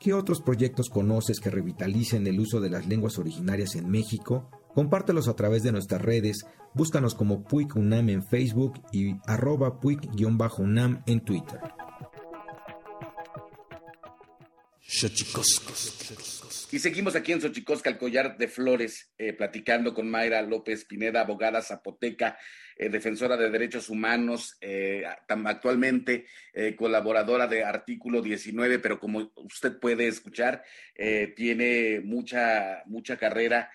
¿Qué 0.00 0.12
otros 0.12 0.40
proyectos 0.40 0.88
conoces 0.90 1.40
que 1.40 1.50
revitalicen 1.50 2.26
el 2.26 2.38
uso 2.38 2.60
de 2.60 2.70
las 2.70 2.86
lenguas 2.86 3.18
originarias 3.18 3.74
en 3.74 3.90
México? 3.90 4.48
Compártelos 4.74 5.26
a 5.26 5.34
través 5.34 5.64
de 5.64 5.72
nuestras 5.72 6.00
redes, 6.00 6.46
búscanos 6.72 7.16
como 7.16 7.42
Puig 7.42 7.76
UNAM 7.76 8.10
en 8.10 8.22
Facebook 8.22 8.80
y 8.92 9.16
arroba 9.26 9.80
Puig-UNAM 9.80 11.02
en 11.06 11.20
Twitter. 11.20 11.58
Y 16.70 16.78
seguimos 16.78 17.16
aquí 17.16 17.32
en 17.32 17.40
Xochicosca, 17.40 17.90
el 17.90 17.98
collar 17.98 18.38
de 18.38 18.46
flores, 18.48 19.10
eh, 19.18 19.32
platicando 19.32 19.94
con 19.94 20.08
Mayra 20.08 20.42
López 20.42 20.84
Pineda, 20.84 21.22
abogada 21.22 21.60
zapoteca, 21.60 22.38
eh, 22.78 22.88
defensora 22.88 23.36
de 23.36 23.50
derechos 23.50 23.88
humanos, 23.90 24.56
eh, 24.60 25.04
actualmente 25.26 26.26
colaboradora 26.76 27.46
de 27.46 27.64
Artículo 27.64 28.22
19, 28.22 28.78
pero 28.78 28.98
como 28.98 29.32
usted 29.36 29.78
puede 29.78 30.08
escuchar, 30.08 30.64
tiene 31.36 32.00
mucha, 32.02 32.82
mucha 32.86 33.16
carrera 33.16 33.70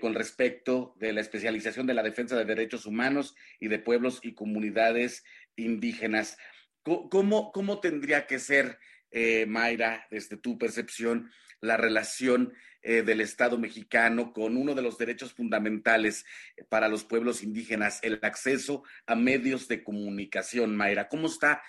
con 0.00 0.14
respecto 0.14 0.94
de 0.98 1.12
la 1.14 1.22
especialización 1.22 1.86
de 1.86 1.94
la 1.94 2.02
defensa 2.02 2.36
de 2.36 2.44
derechos 2.44 2.84
humanos 2.84 3.34
y 3.58 3.68
de 3.68 3.78
pueblos 3.78 4.20
y 4.22 4.34
comunidades 4.34 5.24
indígenas. 5.56 6.36
¿Cómo, 6.82 7.52
cómo 7.52 7.80
tendría 7.80 8.26
que 8.26 8.38
ser? 8.38 8.78
eh, 9.10 9.46
Mayra, 9.46 10.06
desde 10.10 10.36
tu 10.36 10.58
percepción, 10.58 11.30
la 11.60 11.76
relación 11.76 12.52
eh, 12.88 13.02
del 13.02 13.20
Estado 13.20 13.58
mexicano 13.58 14.32
con 14.32 14.56
uno 14.56 14.72
de 14.72 14.82
los 14.82 14.96
derechos 14.96 15.32
fundamentales 15.32 16.24
para 16.68 16.86
los 16.86 17.02
pueblos 17.02 17.42
indígenas, 17.42 17.98
el 18.04 18.20
acceso 18.22 18.84
a 19.06 19.16
medios 19.16 19.66
de 19.66 19.82
comunicación. 19.82 20.76
Mayra, 20.76 21.08
¿cómo 21.08 21.26
está 21.26 21.62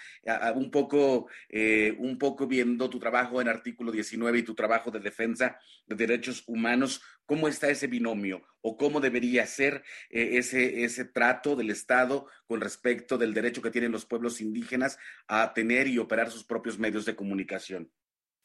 un, 0.54 0.70
poco, 0.70 1.28
eh, 1.50 1.96
un 1.98 2.20
poco 2.20 2.46
viendo 2.46 2.88
tu 2.88 3.00
trabajo 3.00 3.42
en 3.42 3.48
artículo 3.48 3.92
19 3.92 4.38
y 4.38 4.44
tu 4.44 4.54
trabajo 4.54 4.92
de 4.92 5.00
defensa 5.00 5.58
de 5.88 5.96
derechos 5.96 6.44
humanos? 6.46 7.02
¿Cómo 7.26 7.48
está 7.48 7.68
ese 7.70 7.88
binomio 7.88 8.44
o 8.62 8.78
cómo 8.78 9.00
debería 9.00 9.48
ser 9.48 9.84
eh, 10.12 10.38
ese, 10.38 10.84
ese 10.84 11.06
trato 11.06 11.56
del 11.56 11.72
Estado 11.72 12.28
con 12.46 12.62
respecto 12.62 13.18
del 13.18 13.34
derecho 13.34 13.64
que 13.64 13.72
tienen 13.72 13.92
los 13.92 14.06
pueblos 14.06 14.40
indígenas 14.40 15.00
a 15.28 15.52
tener 15.56 15.88
y 15.88 15.98
operar 15.98 16.30
sus 16.30 16.44
propios 16.44 16.78
medios 16.78 17.06
de 17.06 17.16
comunicación? 17.16 17.92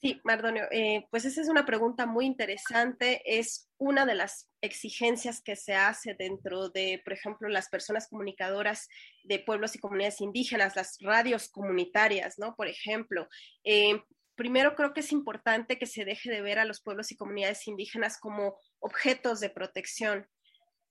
Sí, 0.03 0.21
Mardonio, 0.25 0.65
eh, 0.73 1.07
pues 1.13 1.25
esa 1.25 1.41
es 1.43 1.49
una 1.49 1.65
pregunta 1.65 2.07
muy 2.07 2.27
interesante. 2.27 3.23
Es 3.25 3.71
una 3.79 4.05
de 4.05 4.17
las 4.17 4.51
exigencias 4.61 5.41
que 5.41 5.55
se 5.55 5.75
hace 5.75 6.15
dentro 6.15 6.71
de, 6.71 7.01
por 7.05 7.13
ejemplo, 7.13 7.49
las 7.49 7.69
personas 7.69 8.09
comunicadoras 8.09 8.89
de 9.23 9.39
pueblos 9.39 9.77
y 9.77 9.79
comunidades 9.79 10.21
indígenas, 10.21 10.75
las 10.75 10.99
radios 11.01 11.49
comunitarias, 11.51 12.37
¿no? 12.37 12.57
Por 12.57 12.67
ejemplo, 12.67 13.29
eh, 13.63 14.03
primero 14.35 14.75
creo 14.75 14.93
que 14.93 15.01
es 15.01 15.13
importante 15.13 15.79
que 15.79 15.87
se 15.87 16.05
deje 16.05 16.33
de 16.33 16.43
ver 16.43 16.59
a 16.59 16.65
los 16.65 16.83
pueblos 16.83 17.13
y 17.13 17.17
comunidades 17.17 17.69
indígenas 17.69 18.19
como 18.19 18.59
objetos 18.81 19.39
de 19.39 19.51
protección, 19.51 20.27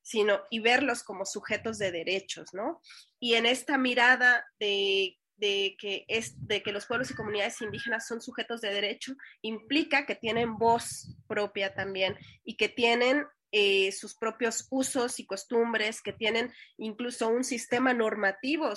sino 0.01 0.39
y 0.49 0.61
verlos 0.61 1.03
como 1.03 1.25
sujetos 1.25 1.77
de 1.79 1.91
derechos, 1.91 2.53
¿no? 2.53 2.81
Y 3.19 3.33
en 3.33 3.45
esta 3.45 3.77
mirada 3.77 4.45
de 4.57 5.20
de 5.41 5.75
que, 5.77 6.05
es, 6.07 6.35
de 6.47 6.61
que 6.61 6.71
los 6.71 6.85
pueblos 6.85 7.09
y 7.09 7.15
comunidades 7.15 7.61
indígenas 7.61 8.07
son 8.07 8.21
sujetos 8.21 8.61
de 8.61 8.71
derecho 8.71 9.15
implica 9.41 10.05
que 10.05 10.15
tienen 10.15 10.57
voz 10.57 11.15
propia 11.27 11.73
también 11.73 12.15
y 12.45 12.55
que 12.55 12.69
tienen 12.69 13.25
eh, 13.51 13.91
sus 13.91 14.15
propios 14.15 14.67
usos 14.69 15.19
y 15.19 15.25
costumbres, 15.25 16.01
que 16.01 16.13
tienen 16.13 16.53
incluso 16.77 17.27
un 17.27 17.43
sistema 17.43 17.93
normativo 17.93 18.71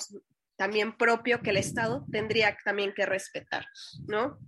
también 0.57 0.97
propio 0.97 1.41
que 1.41 1.51
el 1.51 1.57
Estado 1.57 2.03
tendría 2.11 2.57
también 2.65 2.93
que 2.93 3.05
respetar, 3.05 3.65
¿no? 4.07 4.39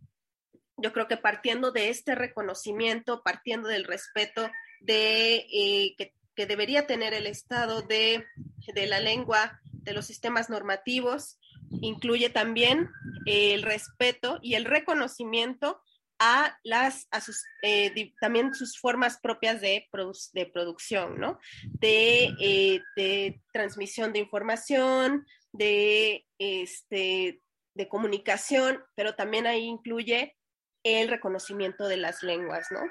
Yo 0.78 0.94
creo 0.94 1.08
que 1.08 1.18
partiendo 1.18 1.72
de 1.72 1.90
este 1.90 2.16
reconocimiento, 2.16 3.22
partiendo 3.24 3.70
del 3.70 3.84
respeto 3.84 4.50
de 4.80 5.46
eh, 5.52 5.96
que, 5.98 6.14
que, 6.36 6.46
debería 6.46 6.88
tener 6.88 7.14
el 7.14 7.28
Estado 7.28 7.82
de, 7.82 8.26
de 8.74 8.88
la 8.88 9.00
lengua, 9.00 9.60
de 9.64 9.94
los 9.94 10.06
sistemas 10.06 10.50
normativos, 10.50 11.40
incluye 11.82 12.30
también 12.30 12.90
el 13.26 13.62
respeto 13.62 14.40
y 14.42 14.56
el 14.56 14.66
reconocimiento 14.66 15.82
a 16.20 16.58
las 16.64 17.08
sus 17.24 17.44
eh, 17.62 18.14
también 18.20 18.54
sus 18.54 18.80
formas 18.80 19.20
propias 19.22 19.62
de, 19.62 19.88
de 20.34 20.46
producción, 20.48 21.20
¿no? 21.20 21.40
De, 21.80 22.34
eh, 22.40 22.82
de, 22.96 23.42
transmisión 23.54 24.14
de 24.14 24.20
información, 24.20 25.26
de 25.52 26.26
este 26.40 27.42
de 27.76 27.88
comunicación, 27.88 28.84
pero 28.96 29.14
también 29.14 29.46
ahí 29.46 29.66
incluye 29.66 30.36
el 30.84 31.10
reconocimiento 31.10 31.88
de 31.88 31.98
las 31.98 32.24
lenguas, 32.24 32.68
¿no? 32.72 32.82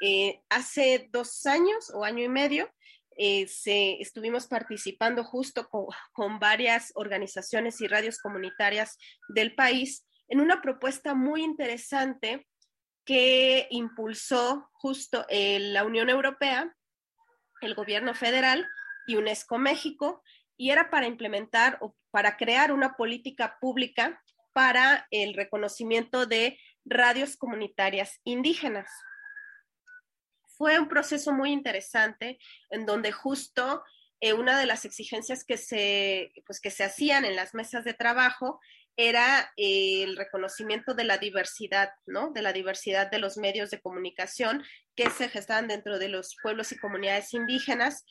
Eh, 0.00 0.42
hace 0.50 1.08
dos 1.12 1.46
años 1.46 1.90
o 1.94 2.04
año 2.04 2.24
y 2.24 2.28
medio 2.28 2.70
eh, 3.18 3.46
estuvimos 4.00 4.46
participando 4.46 5.24
justo 5.24 5.68
con, 5.68 6.38
varias 6.38 6.92
organizaciones 6.94 7.80
y 7.80 7.88
radios 7.88 8.18
comunitarias 8.18 8.98
del 9.28 9.54
país 9.54 10.06
en 10.28 10.40
una 10.40 10.60
propuesta 10.60 11.14
muy 11.14 11.42
interesante 11.42 12.46
que 13.04 13.68
impulsó 13.70 14.68
justo 14.72 15.24
eh, 15.28 15.60
la 15.60 15.84
Unión 15.84 16.10
Europea, 16.10 16.74
el 17.62 17.74
gobierno 17.74 18.14
federal 18.14 18.66
y 19.06 19.16
UNESCO 19.16 19.58
México, 19.58 20.22
y 20.56 20.70
era 20.70 20.90
para 20.90 21.06
implementar 21.06 21.78
o 21.80 21.94
para 22.10 22.36
crear 22.36 22.72
una 22.72 22.96
política 22.96 23.56
pública 23.60 24.22
para 24.52 25.06
el 25.10 25.34
reconocimiento 25.34 26.26
de 26.26 26.58
radios 26.84 27.36
comunitarias 27.36 28.20
indígenas 28.24 28.90
fue 30.56 30.78
un 30.78 30.88
proceso 30.88 31.32
muy 31.32 31.52
interesante 31.52 32.38
en 32.70 32.86
donde 32.86 33.12
justo 33.12 33.82
eh, 34.20 34.32
una 34.32 34.58
de 34.58 34.66
las 34.66 34.84
exigencias 34.84 35.44
que 35.44 35.56
se, 35.56 36.32
pues, 36.46 36.60
que 36.60 36.70
se 36.70 36.84
hacían 36.84 37.24
en 37.24 37.36
las 37.36 37.54
mesas 37.54 37.84
de 37.84 37.94
trabajo 37.94 38.60
era 38.96 39.52
el 39.56 40.16
reconocimiento 40.16 40.94
de 40.94 41.04
la 41.04 41.18
diversidad, 41.18 41.90
¿no? 42.06 42.30
De 42.32 42.40
la 42.40 42.54
diversidad 42.54 43.10
de 43.10 43.18
los 43.18 43.36
medios 43.36 43.70
de 43.70 43.80
comunicación 43.80 44.64
que 44.94 45.10
se 45.10 45.28
gestan 45.28 45.68
dentro 45.68 45.98
de 45.98 46.08
los 46.08 46.34
pueblos 46.42 46.72
y 46.72 46.78
comunidades 46.78 47.34
indígenas, 47.34 48.06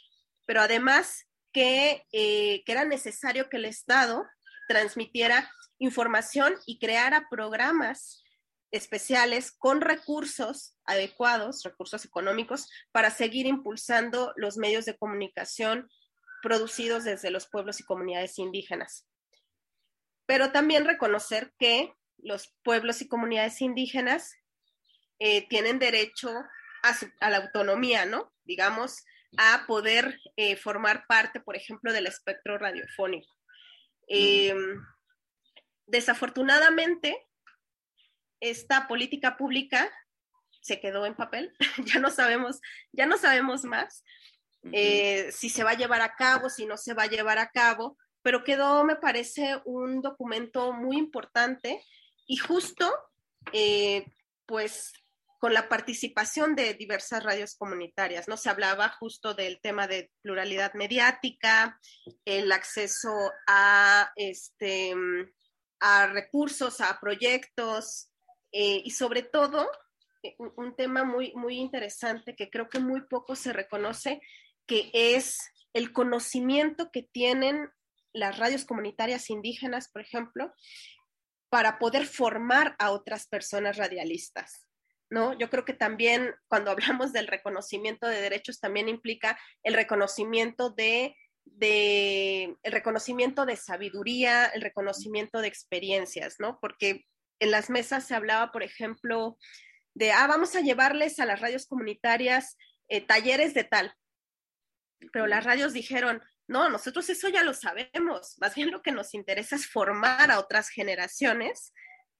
pero 0.46 0.62
además 0.62 1.26
que, 1.52 2.06
eh, 2.12 2.64
que 2.66 2.72
era 2.72 2.86
necesario 2.86 3.50
que 3.50 3.58
el 3.58 3.66
Estado 3.66 4.28
transmitiera 4.68 5.50
información 5.80 6.54
y 6.68 6.78
creara 6.78 7.28
programas 7.32 8.24
especiales 8.72 9.52
con 9.52 9.82
recursos 9.82 10.76
adecuados, 10.86 11.64
recursos 11.64 12.06
económicos, 12.06 12.70
para 12.92 13.12
seguir 13.12 13.46
impulsando 13.46 14.34
los 14.36 14.58
medios 14.58 14.86
de 14.86 14.98
comunicación 14.98 15.90
producidos 16.42 17.04
desde 17.04 17.32
los 17.32 17.48
pueblos 17.48 17.80
y 17.80 17.84
comunidades 17.84 18.38
indígenas. 18.38 19.08
Pero 20.26 20.52
también 20.52 20.86
reconocer 20.86 21.54
que 21.58 21.94
los 22.18 22.54
pueblos 22.64 23.02
y 23.02 23.08
comunidades 23.08 23.62
indígenas 23.62 24.36
eh, 25.20 25.48
tienen 25.48 25.80
derecho 25.80 26.30
a, 27.20 27.30
la 27.30 27.38
autonomía, 27.38 28.06
¿no? 28.06 28.32
Digamos, 28.44 29.04
a 29.38 29.66
poder 29.68 30.20
eh, 30.36 30.56
formar 30.56 31.06
parte, 31.08 31.40
por 31.40 31.56
ejemplo, 31.56 31.92
del 31.92 32.08
espectro 32.08 32.58
radiofónico. 32.58 33.34
Em, 34.08 34.80
desafortunadamente, 35.88 37.28
esta 38.40 38.88
política 38.88 39.38
pública 39.38 39.92
se 40.62 40.80
quedó 40.80 41.06
en 41.06 41.16
papel, 41.16 41.54
ya 41.86 42.00
no 42.00 42.10
sabemos, 42.10 42.60
ya 42.92 43.06
no 43.06 43.18
sabemos 43.18 43.64
más 43.64 44.04
eh, 44.72 45.32
si 45.32 45.50
se 45.50 45.64
va 45.64 45.72
a 45.72 45.78
llevar 45.78 46.02
a 46.02 46.16
cabo, 46.16 46.50
si 46.50 46.66
no 46.66 46.78
se 46.78 46.94
va 46.94 47.04
a 47.04 47.10
llevar 47.10 47.38
a 47.38 47.50
cabo, 47.50 47.98
pero 48.22 48.44
quedó, 48.44 48.84
me 48.84 48.96
parece, 48.96 49.62
un 49.66 50.02
documento 50.02 50.74
muy 50.74 50.98
importante 50.98 51.84
y 52.26 52.38
justo, 52.38 52.92
eh, 53.54 54.06
pues, 54.46 54.94
con 55.40 55.54
la 55.54 55.70
participación 55.70 56.56
de 56.56 56.74
diversas 56.74 57.24
radios 57.24 57.56
comunitarias, 57.56 58.28
¿no? 58.28 58.38
Se 58.38 58.50
hablaba 58.50 58.90
justo 58.90 59.36
del 59.36 59.60
tema 59.62 59.88
de 59.88 60.12
pluralidad 60.22 60.74
mediática, 60.74 61.80
el 62.24 62.52
acceso 62.52 63.32
a, 63.46 64.12
este, 64.16 64.96
a 65.80 66.08
recursos, 66.08 66.82
a 66.82 67.00
proyectos, 67.00 68.10
eh, 68.58 68.82
y 68.86 68.92
sobre 68.92 69.22
todo, 69.22 69.70
eh, 70.24 70.38
un, 70.38 70.78
tema 70.78 71.04
muy, 71.04 71.34
muy 71.34 71.58
interesante 71.58 72.38
que 72.38 72.50
creo 72.50 72.70
que 72.70 72.80
muy 72.80 73.02
poco 73.02 73.36
se 73.36 73.52
reconoce, 73.52 74.22
que 74.66 74.90
es 74.94 75.42
el 75.74 75.92
conocimiento 75.92 76.90
que 76.90 77.04
tienen 77.04 77.70
las 78.14 78.38
radios 78.38 78.64
comunitarias 78.64 79.30
indígenas, 79.30 79.90
por 79.90 80.02
ejemplo, 80.02 80.54
para 81.50 81.80
poder 81.80 82.06
formar 82.06 82.78
a 82.80 82.92
otras 82.92 83.28
personas 83.28 83.76
radialistas. 83.76 84.66
¿No? 85.10 85.38
Yo 85.38 85.50
creo 85.50 85.66
que 85.66 85.74
también 85.74 86.34
cuando 86.48 86.72
hablamos 87.02 87.12
del 87.12 87.28
reconocimiento 87.28 88.08
de 88.08 88.22
derechos 88.22 88.62
también 88.62 88.88
implica 88.88 89.38
el 89.64 89.74
reconocimiento 89.74 90.70
de, 90.70 91.18
de, 91.44 92.56
el 92.64 92.72
reconocimiento 92.72 93.46
de 93.46 93.58
sabiduría, 93.58 94.46
el 94.46 94.62
reconocimiento 94.62 95.42
de 95.42 95.50
experiencias, 95.50 96.38
¿no? 96.40 96.58
Porque 96.62 97.06
en 97.40 97.52
las 97.52 97.70
mesas 97.70 98.06
se 98.06 98.16
hablaba, 98.16 98.52
por 98.52 98.64
ejemplo, 98.64 99.38
de, 99.94 100.12
ah, 100.12 100.28
vamos 100.28 100.56
a 100.56 100.62
llevarles 100.62 101.20
a 101.20 101.26
las 101.26 101.40
radios 101.42 101.68
comunitarias 101.68 102.58
eh, 102.88 103.02
talleres 103.02 103.54
de 103.54 103.64
tal. 103.64 103.96
Pero 105.12 105.28
las 105.28 105.44
radios 105.44 105.74
dijeron, 105.74 106.22
no, 106.48 106.70
nosotros 106.70 107.10
eso 107.10 107.28
ya 107.30 107.44
lo 107.44 107.54
sabemos, 107.54 108.38
más 108.40 108.56
bien 108.56 108.72
lo 108.72 108.82
que 108.82 108.92
nos 108.92 109.14
interesa 109.14 109.56
es 109.56 109.68
formar 109.68 110.32
a 110.32 110.40
otras 110.40 110.70
generaciones 110.70 111.74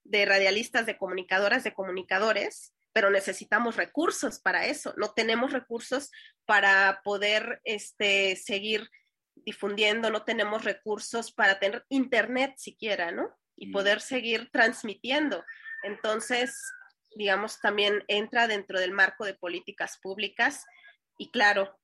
de 0.04 0.24
radialistas, 0.24 0.86
de 0.86 0.98
comunicadoras, 0.98 1.64
de 1.64 1.74
comunicadores, 1.74 2.74
pero 2.92 3.10
necesitamos 3.10 3.76
recursos 3.76 4.40
para 4.40 4.66
eso. 4.66 4.94
No 4.96 5.12
tenemos 5.12 5.52
recursos 5.52 6.10
para 6.44 7.02
poder 7.04 7.60
este, 7.64 8.36
seguir 8.36 8.88
difundiendo, 9.34 10.10
no 10.10 10.24
tenemos 10.24 10.64
recursos 10.64 11.30
para 11.32 11.58
tener 11.58 11.84
internet 11.88 12.54
siquiera, 12.56 13.12
¿no? 13.12 13.36
Y 13.56 13.72
poder 13.72 14.00
seguir 14.00 14.50
transmitiendo. 14.52 15.44
Entonces, 15.82 16.60
digamos, 17.16 17.60
también 17.60 18.04
entra 18.08 18.46
dentro 18.46 18.78
del 18.78 18.92
marco 18.92 19.24
de 19.24 19.34
políticas 19.34 19.98
públicas 20.02 20.64
y 21.18 21.30
claro, 21.30 21.78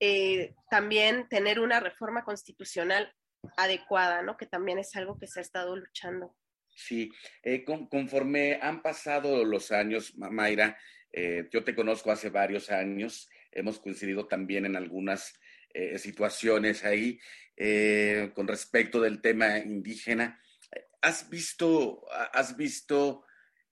eh, 0.00 0.54
también 0.68 1.28
tener 1.28 1.60
una 1.60 1.78
reforma 1.78 2.24
constitucional 2.24 3.14
adecuada, 3.56 4.22
¿no? 4.22 4.36
Que 4.36 4.46
también 4.46 4.78
es 4.78 4.96
algo 4.96 5.16
que 5.16 5.28
se 5.28 5.38
ha 5.38 5.42
estado 5.42 5.76
luchando. 5.76 6.34
Sí, 6.74 7.12
eh, 7.44 7.64
conforme 7.64 8.58
han 8.60 8.82
pasado 8.82 9.44
los 9.44 9.70
años, 9.70 10.16
Mayra, 10.16 10.76
eh, 11.12 11.48
yo 11.52 11.62
te 11.62 11.76
conozco 11.76 12.10
hace 12.10 12.30
varios 12.30 12.70
años, 12.70 13.28
hemos 13.52 13.78
coincidido 13.78 14.26
también 14.26 14.66
en 14.66 14.76
algunas 14.76 15.38
situaciones 15.96 16.84
ahí 16.84 17.18
con 18.34 18.46
respecto 18.46 19.00
del 19.00 19.22
tema 19.22 19.56
indígena. 19.56 20.38
¿Has 21.02 21.28
visto, 21.28 22.06
has 22.32 22.56
visto 22.56 23.24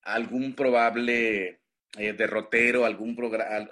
algún 0.02 0.54
probable 0.54 1.62
derrotero, 1.96 2.84
algún, 2.84 3.16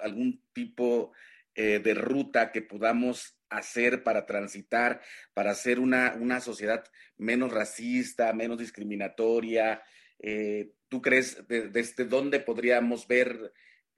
algún 0.01 0.43
tipo 0.53 1.11
eh, 1.55 1.79
de 1.79 1.93
ruta 1.93 2.51
que 2.51 2.61
podamos 2.61 3.37
hacer 3.49 4.03
para 4.03 4.25
transitar, 4.25 5.01
para 5.33 5.51
hacer 5.51 5.79
una, 5.79 6.15
una 6.19 6.39
sociedad 6.39 6.85
menos 7.17 7.51
racista, 7.51 8.31
menos 8.31 8.59
discriminatoria? 8.59 9.83
Eh, 10.19 10.71
¿Tú 10.87 11.01
crees 11.01 11.43
desde 11.47 12.05
dónde 12.05 12.39
podríamos 12.39 13.07
ver 13.07 13.53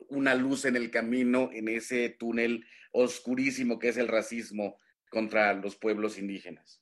una 0.10 0.34
luz 0.34 0.66
en 0.66 0.76
el 0.76 0.90
camino, 0.90 1.50
en 1.54 1.68
ese 1.68 2.10
túnel 2.10 2.66
oscurísimo 2.92 3.78
que 3.78 3.90
es 3.90 3.98
el 3.98 4.08
racismo 4.08 4.78
contra 5.10 5.54
los 5.54 5.76
pueblos 5.76 6.18
indígenas? 6.18 6.82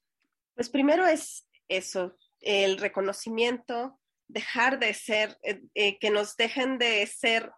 Pues 0.56 0.70
primero 0.70 1.06
es 1.06 1.48
eso, 1.68 2.18
el 2.42 2.78
reconocimiento, 2.78 4.00
dejar 4.28 4.80
de 4.80 4.94
ser, 4.94 5.38
eh, 5.44 5.98
que 6.00 6.10
nos 6.10 6.38
dejen 6.38 6.78
de 6.78 7.06
ser 7.08 7.52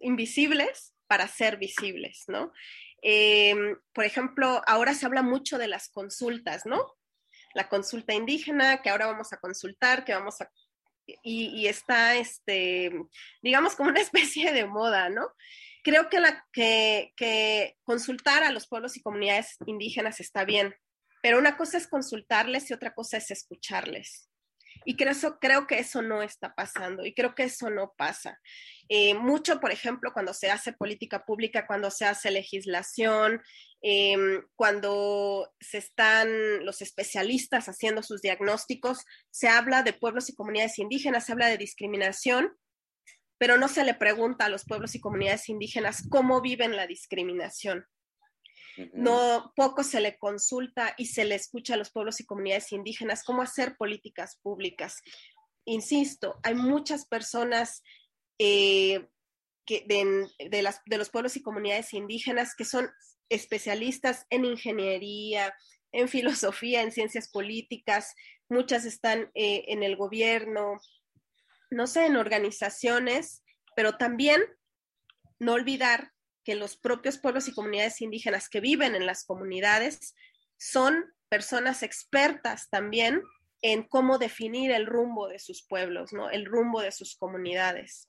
invisibles 0.00 0.94
para 1.06 1.28
ser 1.28 1.58
visibles, 1.58 2.24
¿no? 2.26 2.52
Em, 3.02 3.76
por 3.92 4.04
ejemplo, 4.04 4.62
ahora 4.66 4.94
se 4.94 5.04
habla 5.06 5.22
mucho 5.22 5.58
de 5.58 5.68
las 5.68 5.88
consultas, 5.88 6.64
¿no? 6.66 6.94
La 7.54 7.68
consulta 7.68 8.14
indígena, 8.14 8.80
que 8.80 8.90
ahora 8.90 9.06
vamos 9.06 9.32
a 9.32 9.38
consultar, 9.38 10.04
que 10.04 10.14
vamos 10.14 10.40
a... 10.40 10.50
Y, 11.24 11.66
está, 11.66 12.14
este, 12.14 12.92
digamos, 13.42 13.74
como 13.74 13.90
una 13.90 14.00
especie 14.00 14.52
de 14.52 14.66
moda, 14.66 15.10
¿no? 15.10 15.28
Creo 15.82 16.08
que, 16.08 16.20
la, 16.20 16.46
que, 16.52 17.12
que 17.16 17.76
consultar 17.82 18.44
a 18.44 18.52
los 18.52 18.68
pueblos 18.68 18.96
y 18.96 19.02
comunidades 19.02 19.56
indígenas 19.66 20.20
está 20.20 20.44
bien, 20.44 20.74
pero 21.22 21.38
una 21.38 21.56
cosa 21.56 21.78
es 21.78 21.86
consultarles 21.86 22.70
y 22.70 22.74
otra 22.74 22.92
cosa 22.92 23.16
es 23.16 23.30
escucharles. 23.30 24.28
Y 24.84 24.96
creo, 24.96 25.66
que 25.66 25.78
eso 25.78 26.02
no 26.02 26.22
está 26.22 26.54
pasando 26.54 27.06
y 27.06 27.14
creo 27.14 27.34
que 27.34 27.44
eso 27.44 27.70
no 27.70 27.94
pasa. 27.96 28.40
Eh, 28.88 29.14
mucho, 29.14 29.60
por 29.60 29.70
ejemplo, 29.70 30.12
cuando 30.12 30.34
se 30.34 30.50
hace 30.50 30.72
política 30.72 31.24
pública, 31.24 31.66
cuando 31.66 31.90
se 31.90 32.04
hace 32.04 32.30
legislación, 32.30 33.40
em, 33.80 34.42
cuando 34.56 35.52
se 35.60 35.78
están 35.78 36.64
los 36.64 36.82
especialistas 36.82 37.68
haciendo 37.68 38.02
sus 38.02 38.22
diagnósticos, 38.22 39.04
se 39.30 39.48
habla 39.48 39.82
de 39.82 39.92
pueblos 39.92 40.28
y 40.28 40.34
comunidades 40.34 40.78
indígenas, 40.78 41.26
se 41.26 41.32
habla 41.32 41.46
de 41.46 41.58
discriminación, 41.58 42.56
pero 43.38 43.56
no 43.58 43.68
se 43.68 43.84
le 43.84 43.94
pregunta 43.94 44.46
a 44.46 44.48
los 44.48 44.64
pueblos 44.64 44.94
y 44.94 45.00
comunidades 45.00 45.48
indígenas 45.48 46.02
cómo 46.08 46.40
viven 46.40 46.76
la 46.76 46.86
discriminación. 46.86 47.86
No, 48.94 49.52
poco 49.54 49.84
se 49.84 50.00
le 50.00 50.18
consulta 50.18 50.94
y 50.96 51.06
se 51.06 51.24
le 51.24 51.34
escucha 51.34 51.74
a 51.74 51.76
los 51.76 51.90
pueblos 51.90 52.20
y 52.20 52.26
comunidades 52.26 52.72
indígenas 52.72 53.24
cómo 53.24 53.42
hacer 53.42 53.76
políticas 53.76 54.38
públicas. 54.42 55.02
Insisto, 55.64 56.40
hay 56.42 56.54
muchas 56.54 57.06
personas 57.06 57.82
eh, 58.38 59.08
de 59.66 60.98
los 60.98 61.10
pueblos 61.10 61.36
y 61.36 61.42
comunidades 61.42 61.92
indígenas 61.92 62.54
que 62.54 62.64
son 62.64 62.90
especialistas 63.28 64.26
en 64.30 64.44
ingeniería, 64.44 65.54
en 65.92 66.08
filosofía, 66.08 66.82
en 66.82 66.92
ciencias 66.92 67.28
políticas, 67.28 68.14
muchas 68.48 68.84
están 68.84 69.30
eh, 69.34 69.64
en 69.68 69.82
el 69.82 69.96
gobierno, 69.96 70.80
no 71.70 71.86
sé, 71.86 72.06
en 72.06 72.16
organizaciones, 72.16 73.42
pero 73.76 73.96
también 73.96 74.42
no 75.38 75.54
olvidar 75.54 76.11
que 76.44 76.54
los 76.54 76.76
propios 76.76 77.18
pueblos 77.18 77.48
y 77.48 77.54
comunidades 77.54 78.00
indígenas 78.00 78.48
que 78.48 78.60
viven 78.60 78.94
en 78.94 79.06
las 79.06 79.24
comunidades 79.24 80.14
son 80.56 81.12
personas 81.28 81.82
expertas 81.82 82.68
también 82.68 83.22
en 83.62 83.84
cómo 83.84 84.18
definir 84.18 84.72
el 84.72 84.86
rumbo 84.86 85.28
de 85.28 85.38
sus 85.38 85.64
pueblos, 85.66 86.12
¿no? 86.12 86.30
El 86.30 86.44
rumbo 86.44 86.80
de 86.82 86.92
sus 86.92 87.16
comunidades. 87.16 88.08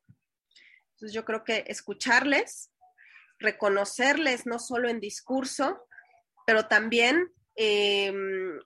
Entonces 0.94 1.14
yo 1.14 1.26
creo 1.26 1.44
que 1.44 1.64
escucharles, 1.68 2.72
reconocerles 3.40 4.46
no 4.46 4.58
solo 4.58 4.90
en 4.90 5.00
discurso, 5.00 5.86
pero 6.46 6.68
también 6.68 7.32
em, 7.56 8.60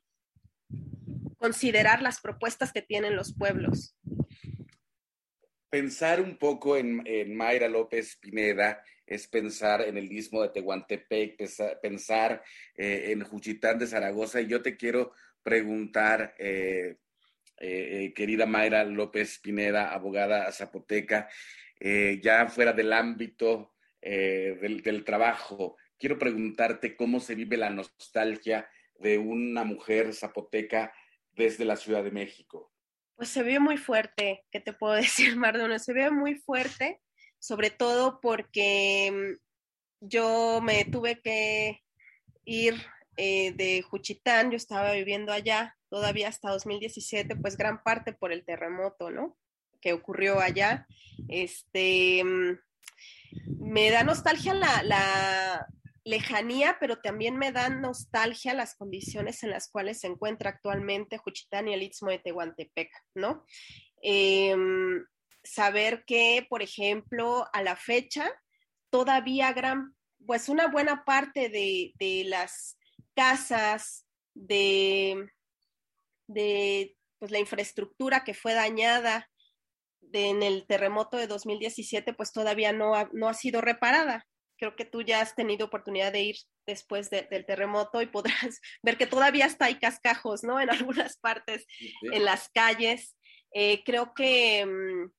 considerar 1.38 2.01
las 2.01 2.22
propuestas 2.22 2.72
que 2.72 2.82
tienen 2.82 3.15
los 3.15 3.34
pueblos. 3.34 3.95
Pensar 5.70 6.22
un 6.22 6.38
poco 6.38 6.78
en, 6.78 7.03
en 7.05 7.36
Mayra 7.36 7.68
López 7.68 8.18
Pineda 8.18 8.82
es 9.08 9.26
pensar 9.28 9.82
en 9.82 9.97
el 9.97 10.12
istmo 10.12 10.43
de 10.43 10.49
Tehuantepec, 10.49 11.38
pensar, 11.82 12.43
eh, 12.76 13.12
en 13.12 13.24
Juchitán 13.24 13.80
de 13.80 13.88
Zaragoza. 13.88 14.41
Y 14.41 14.47
yo 14.47 14.62
te 14.62 14.76
quiero 14.76 15.14
preguntar, 15.41 16.36
eh, 16.38 16.97
eh, 17.60 18.14
querida 18.14 18.45
Mayra 18.45 18.84
López 18.84 19.39
Pineda, 19.39 19.93
abogada 19.93 20.51
zapoteca, 20.51 21.30
ya 21.80 22.47
fuera 22.47 22.74
del 22.74 22.91
ámbito 22.91 23.76
del, 24.01 25.03
trabajo, 25.05 25.78
quiero 25.99 26.18
preguntarte 26.18 26.95
cómo 26.95 27.20
se 27.20 27.36
vive 27.36 27.55
la 27.55 27.70
nostalgia 27.70 28.68
de 28.99 29.20
una 29.20 29.64
mujer 29.64 30.14
zapoteca 30.14 30.91
desde 31.34 31.66
la 31.66 31.76
Ciudad 31.76 32.03
de 32.03 32.10
México. 32.10 32.74
Pues 33.16 33.30
se 33.30 33.43
vive 33.43 33.60
muy 33.60 33.78
fuerte, 33.78 34.43
¿qué 34.51 34.60
te 34.60 34.74
puedo 34.74 34.93
decir, 34.95 35.36
Mardono? 35.36 35.78
Se 35.78 35.93
vive 35.93 36.10
muy 36.10 36.36
fuerte 36.36 36.99
sobre 37.39 37.69
todo 37.69 38.19
porque 38.21 39.11
mm, 39.11 40.07
yo 40.07 40.61
me 40.61 40.85
tuve 40.85 41.21
que 41.21 41.81
ir 42.45 42.75
eh, 43.17 43.51
de 43.53 43.81
Juchitán, 43.81 44.51
yo 44.51 44.57
estaba 44.57 44.91
viviendo 44.93 45.31
allá 45.31 45.75
todavía 45.89 46.27
hasta 46.27 46.51
2017, 46.51 47.35
pues 47.35 47.57
gran 47.57 47.83
parte 47.83 48.13
por 48.13 48.31
el 48.31 48.45
terremoto, 48.45 49.09
¿no? 49.09 49.38
Que 49.81 49.93
ocurrió 49.93 50.39
allá. 50.39 50.85
Este, 51.27 52.23
mm, 52.23 52.59
me 53.59 53.89
da 53.89 54.03
nostalgia 54.03 54.53
la, 54.53 54.83
la 54.83 55.67
lejanía, 56.07 56.77
pero 56.79 56.99
también 56.99 57.38
me 57.38 57.51
da 57.51 57.69
nostalgia 57.69 58.53
las 58.53 58.75
condiciones 58.75 59.43
en 59.43 59.49
las 59.49 59.69
cuales 59.69 59.99
se 59.99 60.07
encuentra 60.07 60.51
actualmente 60.51 61.17
Juchitán 61.17 61.67
y 61.67 61.73
el 61.73 61.83
Istmo 61.83 62.09
de 62.09 62.19
Tehuantepec, 62.19 62.89
¿no? 63.15 63.45
Em, 64.01 65.03
saber 65.53 66.03
que, 66.05 66.45
por 66.49 66.61
ejemplo, 66.61 67.45
a 67.53 67.61
la 67.61 67.75
fecha, 67.75 68.31
todavía 68.89 69.53
gran, 69.53 69.95
pues 70.25 70.49
una 70.49 70.67
buena 70.67 71.03
parte 71.05 71.49
de, 71.49 72.23
las 72.25 72.77
casas, 73.15 74.05
de, 74.33 75.29
de 76.27 76.95
pues, 77.19 77.31
la 77.31 77.39
infraestructura 77.39 78.23
que 78.23 78.33
fue 78.33 78.53
dañada 78.53 79.29
en 80.13 80.43
el 80.43 80.65
terremoto 80.65 81.17
de 81.17 81.27
2017, 81.27 82.13
pues 82.13 82.31
todavía 82.31 82.71
no 82.71 82.95
ha, 82.95 83.09
no 83.13 83.27
ha 83.27 83.33
sido 83.33 83.61
reparada. 83.61 84.25
Creo 84.57 84.75
que 84.75 84.85
tú 84.85 85.01
ya 85.01 85.21
has 85.21 85.35
tenido 85.35 85.67
oportunidad 85.67 86.11
de 86.11 86.21
ir 86.21 86.35
después 86.65 87.09
del 87.09 87.45
terremoto 87.45 88.01
y 88.01 88.07
podrás 88.07 88.59
ver 88.83 88.97
que 88.97 89.07
todavía 89.07 89.45
está 89.45 89.65
hay 89.65 89.79
cascajos, 89.79 90.43
¿no? 90.43 90.59
En 90.59 90.69
algunas 90.69 91.17
partes, 91.17 91.65
en 92.01 92.25
las 92.25 92.49
calles. 92.49 93.15
Eh, 93.53 93.83
creo 93.85 94.13
que 94.13 94.65
mm, 94.65 95.11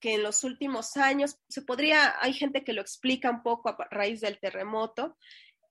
que 0.00 0.14
en 0.14 0.22
los 0.22 0.44
últimos 0.44 0.96
años 0.96 1.40
se 1.48 1.62
podría, 1.62 2.14
hay 2.20 2.32
gente 2.32 2.64
que 2.64 2.72
lo 2.72 2.80
explica 2.80 3.30
un 3.30 3.42
poco 3.42 3.68
a 3.68 3.76
raíz 3.90 4.20
del 4.20 4.38
terremoto, 4.38 5.16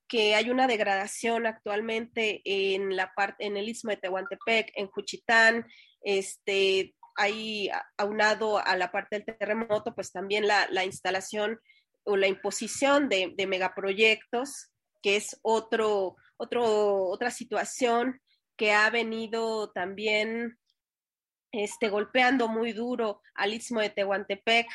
que 0.08 0.36
hay 0.36 0.50
una 0.50 0.68
degradación 0.68 1.46
actualmente 1.46 2.42
en 2.44 2.96
la 2.96 3.14
parte, 3.14 3.46
en 3.46 3.58
el 3.58 3.70
istmo 3.70 3.92
de 3.92 3.98
Tehuantepec, 3.98 4.72
en 4.76 4.88
Juchitán, 4.88 5.66
este, 6.02 6.96
hay 7.16 7.70
aunado 7.98 8.60
a 8.60 8.76
la 8.78 8.92
parte 8.92 9.20
del 9.20 9.38
terremoto, 9.38 9.94
pues 9.94 10.12
también 10.12 10.48
la, 10.48 10.68
la 10.70 10.86
instalación 10.86 11.60
o 12.04 12.16
la 12.16 12.28
imposición 12.28 13.10
de, 13.10 13.34
de, 13.36 13.48
megaproyectos, 13.48 14.70
que 15.02 15.18
es 15.18 15.38
otro, 15.42 16.16
otro, 16.38 17.10
otra 17.10 17.32
situación 17.32 18.22
que 18.56 18.72
ha 18.72 18.90
venido 18.90 19.72
también 19.72 20.58
este, 21.58 21.90
golpeando 21.90 22.48
muy 22.48 22.72
duro 22.72 23.22
al 23.36 23.54
istmo 23.54 23.80
de 23.82 23.90
Tehuantepec. 23.90 24.68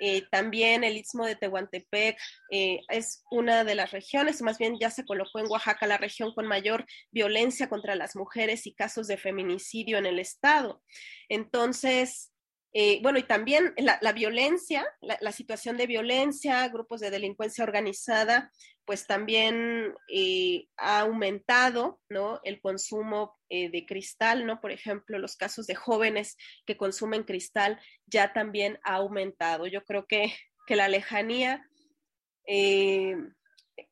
Eh, 0.00 0.22
también 0.30 0.82
el 0.82 0.96
istmo 0.96 1.26
de 1.26 1.36
Tehuantepec 1.36 2.18
eh, 2.50 2.80
es 2.88 3.22
una 3.30 3.62
de 3.62 3.74
las 3.74 3.92
regiones, 3.92 4.42
más 4.42 4.58
bien 4.58 4.76
ya 4.80 4.90
se 4.90 5.04
colocó 5.04 5.38
en 5.38 5.46
Oaxaca 5.46 5.86
la 5.86 5.98
región 5.98 6.34
con 6.34 6.46
mayor 6.46 6.86
violencia 7.12 7.68
contra 7.68 7.94
las 7.94 8.16
mujeres 8.16 8.66
y 8.66 8.74
casos 8.74 9.06
de 9.06 9.16
feminicidio 9.16 9.98
en 9.98 10.06
el 10.06 10.18
estado. 10.18 10.82
Entonces, 11.28 12.31
eh, 12.74 13.00
bueno, 13.02 13.18
y 13.18 13.24
también 13.24 13.74
la, 13.76 14.12
violencia, 14.12 14.86
la, 15.02 15.32
situación 15.32 15.76
de 15.76 15.86
violencia, 15.86 16.66
grupos 16.68 17.00
de 17.00 17.10
delincuencia 17.10 17.64
organizada, 17.64 18.50
pues 18.86 19.06
también 19.06 19.94
eh, 20.08 20.68
ha 20.78 21.00
aumentado, 21.00 22.00
¿no? 22.08 22.40
El 22.44 22.62
consumo 22.62 23.38
eh, 23.50 23.68
de 23.70 23.84
cristal, 23.84 24.46
¿no? 24.46 24.60
Por 24.62 24.72
ejemplo, 24.72 25.18
los 25.18 25.36
casos 25.36 25.66
de 25.66 25.74
jóvenes 25.74 26.38
que 26.64 26.78
consumen 26.78 27.24
cristal 27.24 27.78
ya 28.06 28.32
también 28.32 28.78
ha 28.84 28.94
aumentado. 28.94 29.66
Yo 29.66 29.84
creo 29.84 30.06
que, 30.06 30.34
que 30.66 30.76
la 30.76 30.88
lejanía 30.88 31.68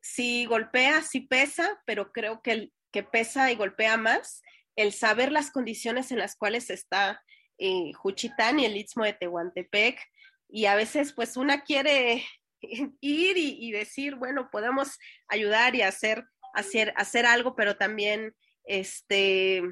sí 0.01 0.47
golpea, 0.47 1.03
sí 1.03 1.21
pesa, 1.21 1.83
pero 1.85 2.13
creo 2.13 2.41
que, 2.41 2.73
que 2.91 3.03
pesa 3.03 3.53
y 3.53 3.57
golpea 3.57 3.99
más 3.99 4.43
el 4.75 4.93
saber 4.93 5.33
las 5.33 5.51
condiciones 5.51 6.11
en 6.11 6.19
las 6.19 6.35
cuales 6.35 6.71
está 6.71 7.23
eh, 7.61 7.93
Juchitán 7.93 8.59
y 8.59 8.65
el 8.65 8.77
Istmo 8.77 9.05
de 9.05 9.13
Tehuantepec. 9.13 10.01
Y 10.49 10.65
a 10.65 10.75
veces 10.75 11.13
pues 11.13 11.37
una 11.37 11.63
quiere 11.63 12.25
ir 13.01 13.37
y, 13.37 13.71
decir, 13.71 14.17
bueno, 14.17 14.49
podemos 14.51 14.99
ayudar 15.29 15.77
y 15.77 15.83
hacer, 15.83 16.25
hacer, 16.55 16.95
hacer 16.97 17.27
algo, 17.27 17.55
pero 17.55 17.77
también 17.77 18.35
este, 18.65 19.63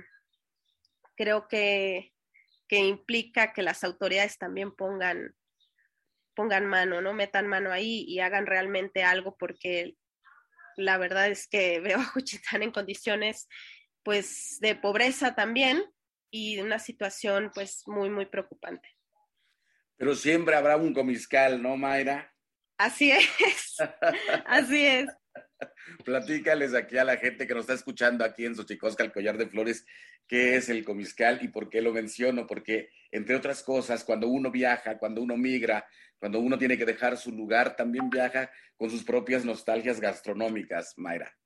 creo 1.16 1.48
que, 1.48 2.12
que 2.68 2.78
implica 2.78 3.54
que 3.54 3.62
las 3.62 3.82
autoridades 3.82 4.36
también 4.36 4.70
pongan, 4.76 5.34
pongan 6.34 6.66
mano, 6.66 7.00
¿no? 7.00 7.14
Metan 7.14 7.48
mano 7.48 7.72
ahí 7.72 8.04
y 8.06 8.20
hagan 8.20 8.46
realmente 8.46 9.02
algo 9.02 9.36
porque 9.38 9.96
la 10.76 10.98
verdad 10.98 11.28
es 11.28 11.48
que 11.48 11.80
veo 11.80 11.98
a 11.98 12.04
Juchitán 12.04 12.62
en 12.62 12.70
condiciones 12.70 13.48
pues 14.02 14.58
de 14.60 14.74
pobreza 14.74 15.34
también 15.34 15.82
y 16.30 16.60
una 16.60 16.78
situación 16.78 17.50
pues 17.54 17.82
muy, 17.86 18.10
muy 18.10 18.26
preocupante. 18.26 18.88
Pero 19.96 20.14
siempre 20.14 20.54
habrá 20.54 20.76
un 20.76 20.94
comiscal, 20.94 21.60
¿no, 21.60 21.76
Mayra? 21.76 22.32
Así 22.78 23.10
es, 23.10 23.76
así 24.46 24.86
es. 24.86 25.06
Platícales 26.04 26.74
aquí 26.74 26.96
a 26.98 27.04
la 27.04 27.16
gente 27.16 27.46
que 27.46 27.54
nos 27.54 27.62
está 27.62 27.74
escuchando 27.74 28.24
aquí 28.24 28.44
en 28.44 28.54
Xochicosca, 28.54 29.02
el 29.02 29.12
collar 29.12 29.36
de 29.36 29.48
flores, 29.48 29.84
qué 30.28 30.54
es 30.54 30.68
el 30.68 30.84
comiscal 30.84 31.40
y 31.42 31.48
por 31.48 31.68
qué 31.68 31.82
lo 31.82 31.92
menciono. 31.92 32.46
Porque, 32.46 32.90
entre 33.10 33.34
otras 33.34 33.64
cosas, 33.64 34.04
cuando 34.04 34.28
uno 34.28 34.52
viaja, 34.52 34.98
cuando 34.98 35.20
uno 35.20 35.36
migra, 35.36 35.88
cuando 36.18 36.38
uno 36.38 36.56
tiene 36.58 36.78
que 36.78 36.84
dejar 36.84 37.16
su 37.16 37.32
lugar, 37.32 37.74
también 37.74 38.08
viaja 38.08 38.50
con 38.76 38.90
sus 38.90 39.02
propias 39.02 39.44
nostalgias 39.44 40.00
gastronómicas, 40.00 40.94
Mayra. 40.96 41.36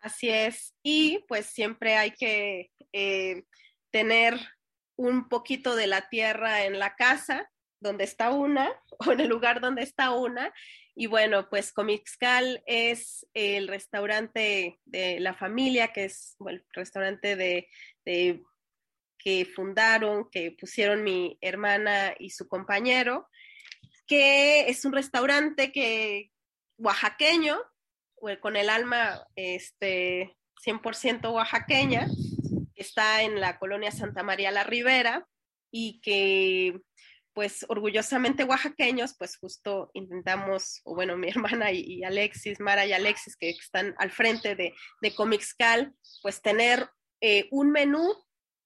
Así 0.00 0.28
es. 0.28 0.76
Y 0.84 1.24
pues 1.26 1.46
siempre 1.46 1.96
hay 1.96 2.12
que 2.12 2.70
eh, 2.92 3.42
tener 3.96 4.38
un 4.98 5.26
poquito 5.26 5.74
de 5.74 5.86
la 5.86 6.10
tierra 6.10 6.66
en 6.66 6.78
la 6.78 6.96
casa 6.96 7.50
donde 7.80 8.04
está 8.04 8.28
una 8.28 8.70
o 8.98 9.10
en 9.10 9.20
el 9.20 9.28
lugar 9.28 9.62
donde 9.62 9.82
está 9.82 10.10
una. 10.10 10.52
Y 10.94 11.06
bueno, 11.06 11.48
pues 11.48 11.72
Comixcal 11.72 12.62
es 12.66 13.26
el 13.32 13.68
restaurante 13.68 14.78
de 14.84 15.18
la 15.20 15.32
familia, 15.32 15.94
que 15.94 16.04
es 16.04 16.36
el 16.46 16.62
restaurante 16.74 17.36
de, 17.36 17.70
que 18.04 19.46
fundaron, 19.46 20.28
que 20.30 20.52
pusieron 20.52 21.02
mi 21.02 21.38
hermana 21.40 22.14
y 22.18 22.28
su 22.28 22.48
compañero, 22.48 23.30
que 24.06 24.68
es 24.68 24.84
un 24.84 24.92
restaurante 24.92 25.72
que 25.72 26.32
oaxaqueño, 26.76 27.58
con 28.42 28.56
el 28.56 28.68
alma 28.68 29.26
este, 29.36 30.36
100% 30.66 31.32
oaxaqueña, 31.32 32.08
está 32.76 33.22
en 33.22 33.40
la 33.40 33.58
colonia 33.58 33.90
Santa 33.90 34.22
María 34.22 34.50
la 34.50 34.64
Ribera 34.64 35.26
y 35.70 36.00
que 36.00 36.80
pues 37.36 37.66
orgullosamente 37.68 38.44
oaxaqueños, 38.44 39.14
pues 39.18 39.36
justo 39.36 39.90
intentamos, 39.92 40.80
o 40.84 40.94
bueno, 40.94 41.18
mi 41.18 41.28
hermana 41.60 41.70
y, 41.70 42.02
Alexis, 42.02 42.60
Mara 42.60 42.86
y 42.86 42.94
Alexis, 42.94 43.36
que 43.36 43.50
están 43.50 43.94
al 43.98 44.10
frente 44.10 44.56
de, 44.56 44.72
de 45.02 45.14
Comixcal, 45.14 45.92
pues 46.22 46.40
tener 46.40 46.88
eh, 47.20 47.46
un 47.50 47.72
menú 47.72 48.14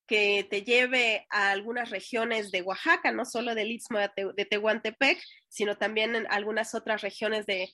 que 0.06 0.46
te 0.48 0.62
lleve 0.62 1.26
a 1.30 1.50
algunas 1.50 1.90
regiones 1.90 2.52
de 2.52 2.62
Oaxaca, 2.62 3.10
no 3.10 3.24
solo 3.24 3.56
del 3.56 3.72
Istmo 3.72 3.98
de, 3.98 4.44
Tehuantepec, 4.44 5.20
sino 5.48 5.76
también 5.76 6.14
en 6.14 6.26
algunas 6.30 6.72
otras 6.74 7.02
regiones 7.02 7.46
de, 7.46 7.72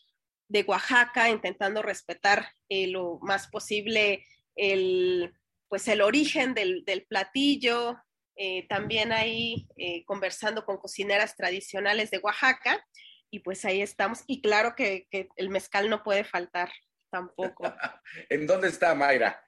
de 0.48 0.62
Oaxaca, 0.62 1.28
intentando 1.28 1.82
respetar 1.82 2.52
eh, 2.70 2.86
lo 2.86 3.18
más 3.20 3.48
posible 3.48 4.26
el, 4.54 5.30
pues 5.68 5.88
el 5.88 6.00
origen 6.00 6.54
del, 6.54 6.84
platillo, 7.08 7.98
eh, 8.36 8.66
también 8.68 9.12
ahí 9.12 9.66
eh, 9.76 10.04
conversando 10.04 10.64
con 10.64 10.78
cocineras 10.78 11.36
tradicionales 11.36 12.10
de 12.10 12.18
Oaxaca, 12.18 12.84
y 13.30 13.40
pues 13.40 13.64
ahí 13.64 13.82
estamos. 13.82 14.22
Y 14.26 14.40
claro 14.40 14.74
que, 14.76 15.08
el 15.36 15.50
mezcal 15.50 15.90
no 15.90 16.02
puede 16.02 16.24
faltar 16.24 16.70
tampoco. 17.10 17.64
¿En 18.30 18.46
dónde 18.46 18.68
está 18.68 18.94
Mayra? 18.94 19.42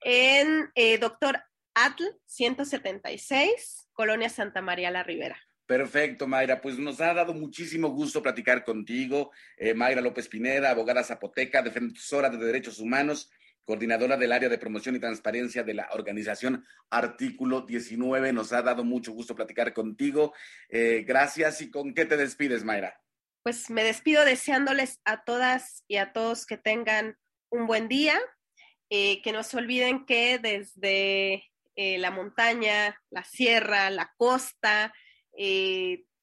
En 0.00 0.70
eh, 0.74 0.98
Doctor 0.98 1.42
Atl 1.74 2.04
176, 2.26 3.88
Colonia 3.92 4.28
Santa 4.28 4.60
María 4.60 4.90
la 4.90 5.02
Ribera. 5.02 5.40
Perfecto, 5.64 6.26
Mayra. 6.26 6.60
Pues 6.60 6.78
nos 6.78 7.00
ha 7.00 7.14
dado 7.14 7.32
muchísimo 7.32 7.88
gusto 7.88 8.22
platicar 8.22 8.62
contigo. 8.64 9.30
Mayra 9.74 10.02
López 10.02 10.28
Pineda, 10.28 10.70
abogada 10.70 11.02
zapoteca, 11.02 11.62
defensora 11.62 12.28
de 12.28 12.44
derechos 12.44 12.78
humanos 12.78 13.30
coordinadora 13.64 14.16
del 14.16 14.32
área 14.32 14.48
de 14.48 14.58
promoción 14.58 14.96
y 14.96 15.00
transparencia 15.00 15.62
de 15.62 15.74
la 15.74 15.88
organización 15.92 16.64
Artículo 16.90 17.62
19. 17.62 18.32
Nos 18.32 18.52
ha 18.52 18.62
dado 18.62 18.84
mucho 18.84 19.12
gusto 19.12 19.34
platicar 19.34 19.72
contigo. 19.72 20.34
Eh, 20.68 21.04
gracias. 21.06 21.60
¿Y 21.60 21.70
con 21.70 21.94
qué 21.94 22.04
te 22.04 22.16
despides, 22.16 22.64
Mayra? 22.64 23.00
Pues 23.42 23.70
me 23.70 23.84
despido 23.84 24.24
deseándoles 24.24 25.00
a 25.04 25.24
todas 25.24 25.84
y 25.88 25.96
a 25.96 26.12
todos 26.12 26.46
que 26.46 26.56
tengan 26.56 27.16
un 27.50 27.66
buen 27.66 27.88
día, 27.88 28.18
eh, 28.90 29.20
que 29.22 29.32
no 29.32 29.42
se 29.42 29.56
olviden 29.56 30.06
que 30.06 30.38
desde 30.38 31.44
eh, 31.74 31.98
la 31.98 32.10
montaña, 32.10 33.00
la 33.10 33.24
sierra, 33.24 33.90
la 33.90 34.12
costa, 34.16 34.92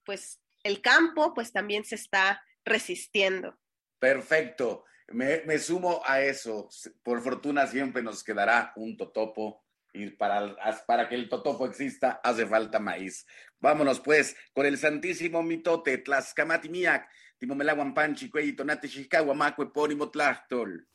pues 0.06 0.40
el 0.64 0.82
campo, 0.82 1.34
pues 1.34 1.52
también 1.52 1.84
se 1.84 1.96
está 1.96 2.42
resistiendo. 2.64 3.58
Perfecto. 4.00 4.86
Me, 5.12 5.58
sumo 5.60 6.02
a 6.06 6.22
eso. 6.22 6.70
Por 7.04 7.22
fortuna 7.22 7.68
siempre 7.68 8.02
nos 8.04 8.24
quedará 8.24 8.74
un 8.76 8.98
totopo 8.98 9.64
y 9.94 10.12
para, 10.12 10.56
para 10.86 11.10
que 11.10 11.16
el 11.16 11.30
totopo 11.30 11.66
exista 11.66 12.20
hace 12.24 12.46
falta 12.46 12.80
maíz. 12.80 13.26
Vámonos 13.60 14.00
pues 14.00 14.36
con 14.54 14.66
el 14.66 14.78
santísimo 14.78 15.42
mitote 15.42 15.98
Tlaxcamatimiac, 15.98 17.10
Timomelaguan 17.40 17.94
Panchi, 17.94 18.30
Cuey, 18.30 18.54
Tonate, 18.54 18.90
Chicago, 18.90 19.34
Macue, 19.34 19.72
Pónimo, 19.72 20.10
Tlachtol. 20.10 20.88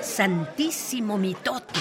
Santísimo 0.00 1.18
mitote. 1.18 1.80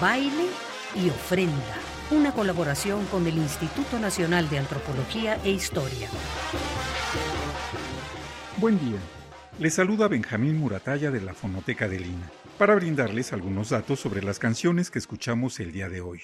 Baile 0.00 0.46
y 0.94 1.08
ofrenda. 1.08 1.76
Una 2.10 2.32
colaboración 2.32 3.06
con 3.06 3.26
el 3.26 3.36
Instituto 3.36 3.98
Nacional 3.98 4.48
de 4.50 4.58
Antropología 4.58 5.38
e 5.44 5.50
Historia. 5.50 6.08
Buen 8.60 8.78
día. 8.78 8.98
Les 9.58 9.72
saluda 9.72 10.06
Benjamín 10.06 10.58
Muratalla 10.58 11.10
de 11.10 11.22
la 11.22 11.32
Fonoteca 11.32 11.88
de 11.88 11.98
Lina, 11.98 12.30
para 12.58 12.74
brindarles 12.74 13.32
algunos 13.32 13.70
datos 13.70 14.00
sobre 14.00 14.22
las 14.22 14.38
canciones 14.38 14.90
que 14.90 14.98
escuchamos 14.98 15.60
el 15.60 15.72
día 15.72 15.88
de 15.88 16.02
hoy. 16.02 16.20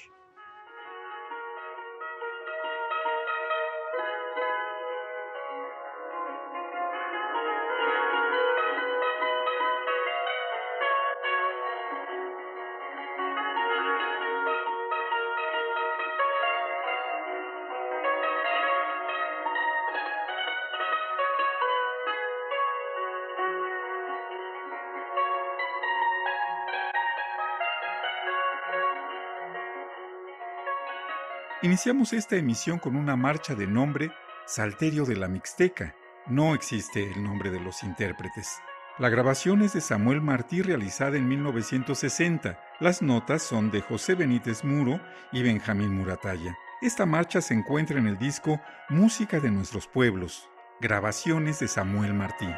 Iniciamos 31.76 32.14
esta 32.14 32.36
emisión 32.36 32.78
con 32.78 32.96
una 32.96 33.16
marcha 33.16 33.54
de 33.54 33.66
nombre 33.66 34.10
Salterio 34.46 35.04
de 35.04 35.14
la 35.14 35.28
Mixteca. 35.28 35.94
No 36.26 36.54
existe 36.54 37.12
el 37.12 37.22
nombre 37.22 37.50
de 37.50 37.60
los 37.60 37.82
intérpretes. 37.82 38.48
La 38.96 39.10
grabación 39.10 39.60
es 39.60 39.74
de 39.74 39.82
Samuel 39.82 40.22
Martí 40.22 40.62
realizada 40.62 41.18
en 41.18 41.28
1960. 41.28 42.58
Las 42.80 43.02
notas 43.02 43.42
son 43.42 43.70
de 43.70 43.82
José 43.82 44.14
Benítez 44.14 44.64
Muro 44.64 45.02
y 45.32 45.42
Benjamín 45.42 45.94
Murataya. 45.94 46.56
Esta 46.80 47.04
marcha 47.04 47.42
se 47.42 47.52
encuentra 47.52 47.98
en 47.98 48.06
el 48.06 48.16
disco 48.16 48.58
Música 48.88 49.38
de 49.38 49.50
nuestros 49.50 49.86
pueblos, 49.86 50.48
grabaciones 50.80 51.60
de 51.60 51.68
Samuel 51.68 52.14
Martí. 52.14 52.48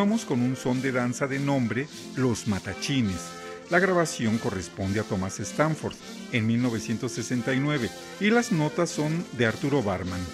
Continuamos 0.00 0.24
con 0.24 0.40
un 0.40 0.56
son 0.56 0.80
de 0.80 0.92
danza 0.92 1.26
de 1.26 1.38
nombre 1.38 1.86
Los 2.16 2.48
Matachines. 2.48 3.20
La 3.68 3.78
grabación 3.78 4.38
corresponde 4.38 4.98
a 4.98 5.02
Thomas 5.02 5.38
Stanford 5.40 5.92
en 6.32 6.46
1969 6.46 7.90
y 8.18 8.30
las 8.30 8.50
notas 8.50 8.88
son 8.88 9.26
de 9.32 9.44
Arturo 9.44 9.82
Barman. 9.82 10.24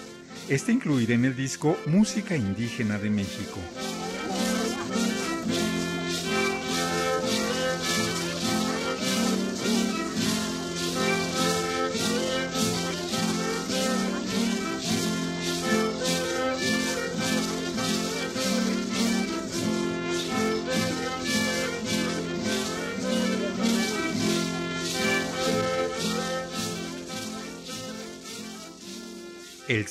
Este 0.47 0.71
incluirá 0.71 1.15
en 1.15 1.25
el 1.25 1.35
disco 1.35 1.75
Música 1.85 2.37
Indígena 2.37 2.97
de 2.97 3.09
México. 3.09 3.59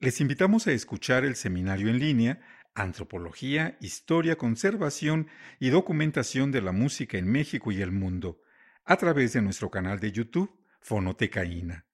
Les 0.00 0.20
invitamos 0.20 0.66
a 0.66 0.72
escuchar 0.72 1.24
el 1.24 1.34
seminario 1.34 1.88
en 1.88 1.98
línea 1.98 2.42
Antropología, 2.74 3.78
Historia, 3.80 4.36
Conservación 4.36 5.28
y 5.58 5.70
Documentación 5.70 6.52
de 6.52 6.60
la 6.60 6.72
Música 6.72 7.16
en 7.16 7.26
México 7.26 7.72
y 7.72 7.80
el 7.80 7.90
Mundo, 7.90 8.42
a 8.84 8.98
través 8.98 9.32
de 9.32 9.40
nuestro 9.40 9.70
canal 9.70 9.98
de 9.98 10.12
YouTube 10.12 10.62
Fonotecaína. 10.82 11.86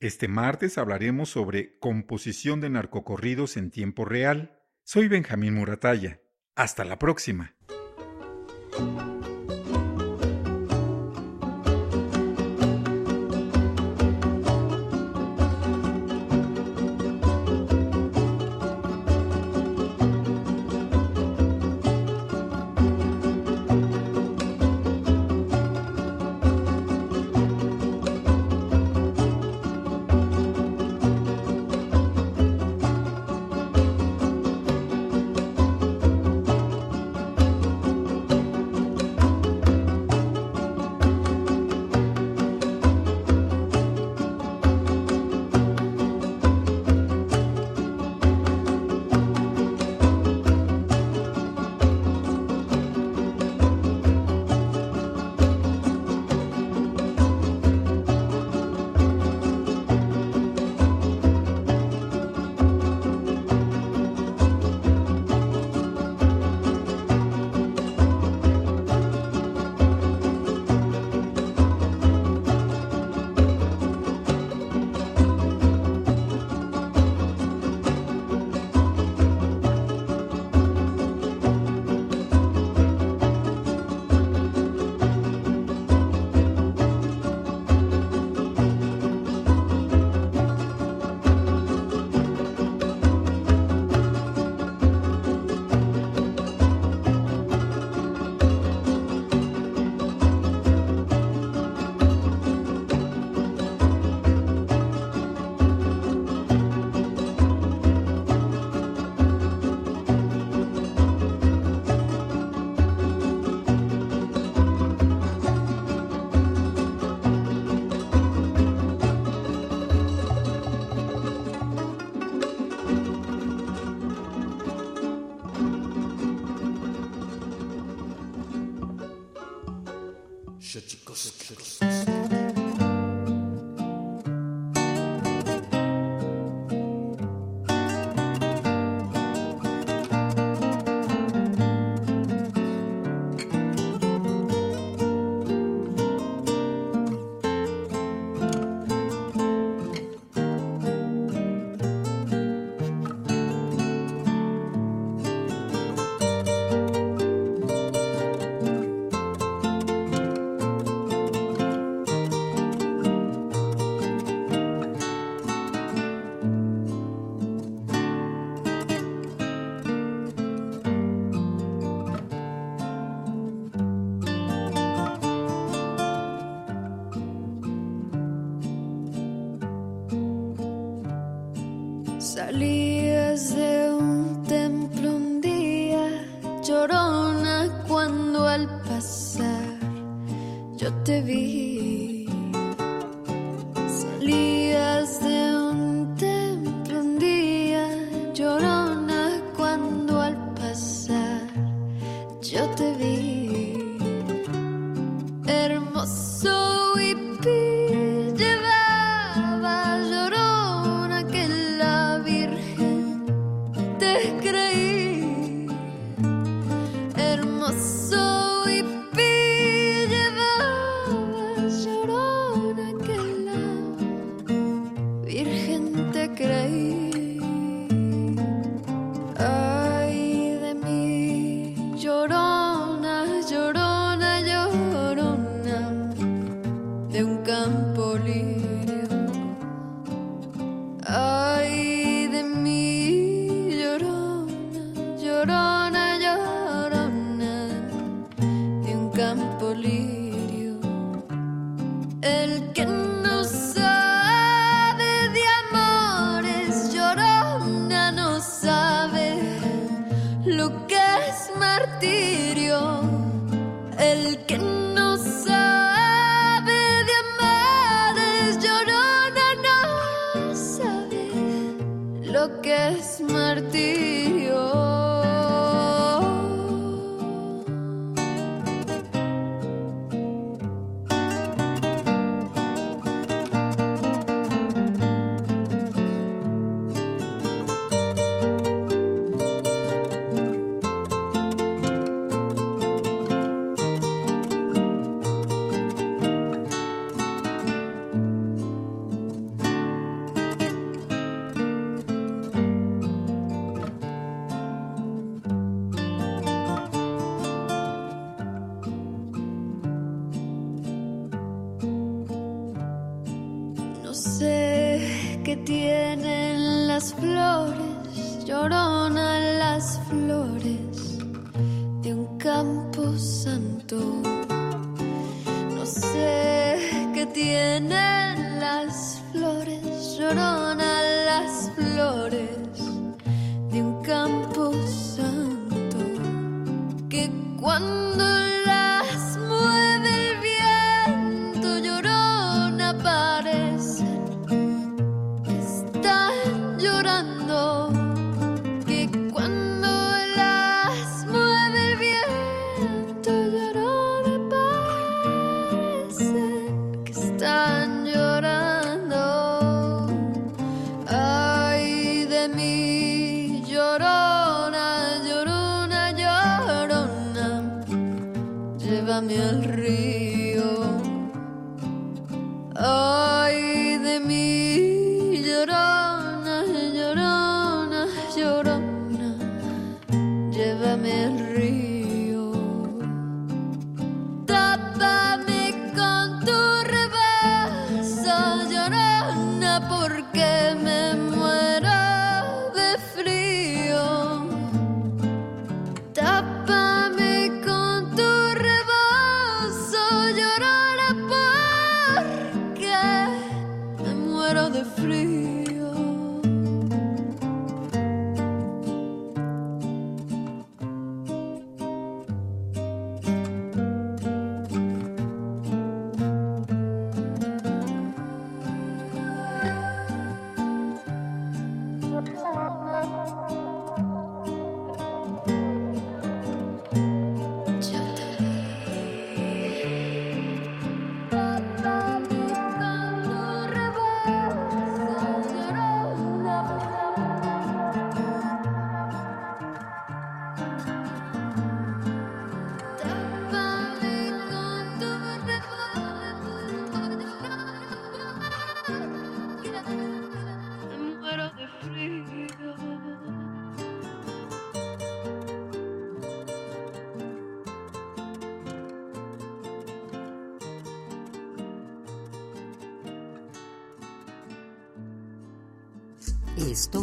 Este 0.00 0.28
martes 0.28 0.78
hablaremos 0.78 1.28
sobre 1.30 1.76
composición 1.80 2.60
de 2.60 2.70
narcocorridos 2.70 3.56
en 3.56 3.72
tiempo 3.72 4.04
real. 4.04 4.62
Soy 4.84 5.08
Benjamín 5.08 5.54
Murataya. 5.54 6.20
Hasta 6.54 6.84
la 6.84 7.00
próxima. 7.00 7.56